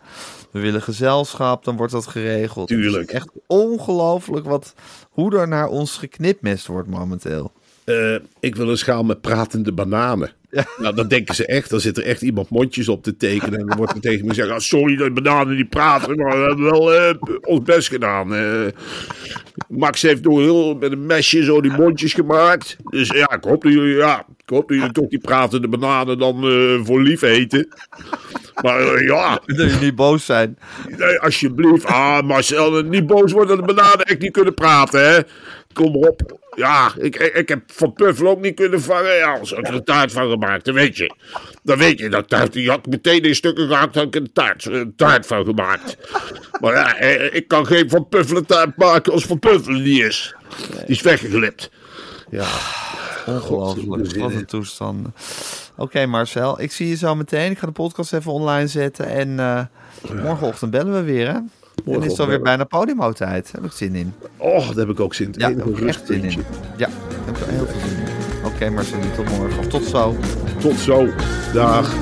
we 0.55 0.61
willen 0.61 0.83
gezelschap, 0.83 1.65
dan 1.65 1.77
wordt 1.77 1.93
dat 1.93 2.07
geregeld. 2.07 2.69
Tuurlijk. 2.69 3.11
echt 3.11 3.29
ongelooflijk 3.47 4.47
wat, 4.47 4.75
hoe 5.11 5.37
er 5.39 5.49
naar 5.49 5.69
ons 5.69 5.97
geknipmest 5.97 6.67
wordt 6.67 6.89
momenteel. 6.89 7.53
Eh, 7.85 8.15
ik 8.41 8.57
wil 8.57 8.69
een 8.69 8.79
schaal 8.79 9.03
met 9.03 9.21
pratende 9.21 9.73
bananen. 9.73 10.33
Nou, 10.79 10.95
dan 10.95 11.09
denken 11.09 11.35
ze 11.35 11.47
echt. 11.47 11.71
Dan 11.71 11.81
zit 11.81 11.97
er 11.97 12.05
echt 12.05 12.23
iemand 12.23 12.51
mondjes 12.51 12.89
op 12.89 13.03
te 13.03 13.17
tekenen. 13.17 13.61
En 13.61 13.67
dan 13.67 13.77
wordt 13.77 13.95
er 13.95 14.01
tegen 14.01 14.23
me 14.23 14.29
gezegd: 14.29 14.51
ah, 14.51 14.59
Sorry 14.59 14.97
dat 14.97 15.15
bananen 15.15 15.57
niet 15.57 15.69
praten, 15.69 16.17
maar 16.17 16.39
we 16.39 16.47
hebben 16.47 16.65
wel 16.65 16.95
eh, 16.95 17.15
ons 17.41 17.63
best 17.63 17.89
gedaan. 17.89 18.35
Eh, 18.35 18.67
Max 19.69 20.03
heeft 20.03 20.25
nog 20.25 20.39
heel 20.39 20.75
met 20.75 20.93
een 20.93 21.07
mesje 21.07 21.45
zo 21.45 21.61
die 21.61 21.73
mondjes 21.73 22.13
gemaakt. 22.13 22.77
Dus 22.91 23.09
ja, 23.09 23.33
ik 23.33 23.45
hoop 23.45 23.63
dat 23.63 23.73
jullie, 23.73 23.97
ja, 23.97 24.19
ik 24.19 24.49
hoop 24.51 24.69
dat 24.69 24.77
jullie 24.77 24.93
toch 24.93 25.09
die 25.09 25.19
pratende 25.19 25.69
bananen 25.69 26.19
dan 26.19 26.45
eh, 26.45 26.85
voor 26.85 27.03
lief 27.03 27.23
eten. 27.23 27.69
Maar 28.63 29.03
ja, 29.05 29.41
Dat 29.57 29.81
niet 29.81 29.95
boos 29.95 30.25
zijn. 30.25 30.59
nee, 30.99 31.19
alsjeblieft. 31.19 31.85
Ah, 31.85 32.23
Marcel, 32.23 32.83
niet 32.83 33.07
boos 33.07 33.33
worden 33.33 33.57
dat 33.57 33.69
de 33.69 33.75
bananen 33.75 34.05
echt 34.07 34.21
niet 34.21 34.33
kunnen 34.33 34.55
praten, 34.55 35.09
hè? 35.09 35.21
Kom 35.73 35.97
op. 35.97 36.43
Ja, 36.57 36.93
ik, 36.99 37.17
ik, 37.17 37.49
heb 37.49 37.63
Van 37.67 37.93
Puffel 37.93 38.29
ook 38.29 38.41
niet 38.41 38.55
kunnen 38.55 38.83
vangen. 38.83 39.17
Ja, 39.17 39.39
als 39.39 39.53
ik 39.53 39.69
er 39.69 39.75
een 39.75 39.85
taart 39.85 40.13
van 40.13 40.31
gemaakt, 40.31 40.65
dan 40.65 40.75
weet 40.75 40.97
je. 40.97 41.15
Dan 41.63 41.79
weet 41.79 41.99
je 41.99 42.09
dat 42.09 42.29
taart. 42.29 42.53
Die 42.53 42.69
had 42.69 42.79
ik 42.79 42.87
meteen 42.87 43.23
in 43.23 43.35
stukken 43.35 43.69
gehakt, 43.69 43.95
had 43.95 44.05
ik 44.05 44.15
een 44.15 44.33
taart, 44.33 44.65
een 44.65 44.97
taart 44.97 45.27
van 45.27 45.45
gemaakt. 45.45 45.97
Maar 46.61 46.75
ja, 46.75 46.97
eh, 46.97 47.35
ik 47.35 47.49
kan 47.49 47.67
geen 47.67 47.91
Van 47.91 48.09
Puffelen 48.09 48.47
taart 48.47 48.77
maken 48.77 49.13
als 49.13 49.25
Van 49.25 49.39
Puffelen 49.39 49.83
niet 49.83 50.03
is. 50.03 50.35
Die 50.69 50.85
is 50.87 51.03
weggeglipt. 51.03 51.71
Ja, 52.31 52.47
Ongelooflijk. 53.27 54.17
Wat 54.17 54.33
een 54.33 54.47
toestand. 54.47 55.09
Oké, 55.77 56.07
Marcel. 56.07 56.61
Ik 56.61 56.73
zie 56.73 56.89
je 56.89 56.97
zo 56.97 57.15
meteen. 57.15 57.51
Ik 57.51 57.59
ga 57.59 57.67
de 57.67 57.73
podcast 57.73 58.13
even 58.13 58.33
online 58.33 58.67
zetten. 58.67 59.07
En 59.07 59.39
eh, 59.39 59.61
morgenochtend 60.23 60.71
bellen 60.71 60.93
we 60.93 61.03
weer, 61.03 61.33
hè? 61.33 61.39
En 61.87 62.03
is 62.03 62.11
het 62.11 62.21
alweer 62.21 62.43
bijna 62.43 62.65
podiumtijd. 62.65 63.45
Daar 63.53 63.63
heb 63.63 63.71
ik 63.71 63.77
zin 63.77 63.95
in. 63.95 64.15
oh, 64.37 64.67
daar 64.67 64.77
heb 64.77 64.89
ik 64.89 65.01
ook 65.01 65.15
zin 65.15 65.27
in. 65.27 65.35
Ja, 65.37 65.51
daar 65.51 65.67
heb 65.67 65.77
ik 65.77 65.87
echt 65.87 66.07
zin 66.07 66.25
in. 66.25 66.45
Ja, 66.77 66.87
daar 66.87 66.89
heb 67.25 67.37
ik 67.37 67.45
heel 67.45 67.67
veel 67.67 67.81
zin 67.81 67.99
in. 67.99 68.13
Oké, 68.45 68.71
Marcel. 68.71 68.99
Tot 69.17 69.39
morgen. 69.39 69.59
Of 69.59 69.67
tot 69.67 69.85
zo. 69.85 70.17
Tot 70.61 70.79
zo. 70.79 71.09
Dag. 71.53 71.95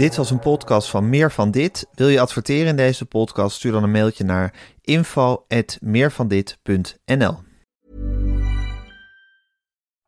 Dit 0.00 0.16
was 0.16 0.30
een 0.30 0.38
podcast 0.38 0.88
van 0.88 1.08
Meer 1.08 1.32
van 1.32 1.50
Dit. 1.50 1.86
Wil 1.94 2.08
je 2.08 2.20
adverteren 2.20 2.66
in 2.66 2.76
deze 2.76 3.06
podcast? 3.06 3.56
Stuur 3.56 3.72
dan 3.72 3.82
een 3.82 3.90
mailtje 3.90 4.24
naar 4.24 4.54
info@meervandit.nl. 4.80 7.49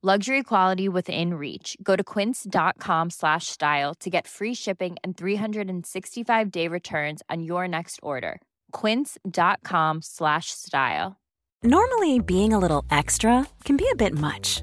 Luxury 0.00 0.44
quality 0.44 0.88
within 0.88 1.34
reach. 1.34 1.76
Go 1.82 1.96
to 1.96 2.04
quince.com 2.04 3.10
slash 3.10 3.48
style 3.48 3.94
to 3.96 4.08
get 4.08 4.28
free 4.28 4.54
shipping 4.54 4.96
and 5.02 5.16
365 5.16 6.50
day 6.52 6.68
returns 6.68 7.20
on 7.28 7.42
your 7.42 7.66
next 7.66 7.98
order. 8.00 8.40
Quince.com 8.70 9.98
slash 10.00 10.52
style. 10.52 11.16
Normally, 11.64 12.20
being 12.20 12.52
a 12.52 12.58
little 12.60 12.84
extra 12.88 13.44
can 13.64 13.76
be 13.76 13.88
a 13.90 13.96
bit 13.96 14.16
much, 14.16 14.62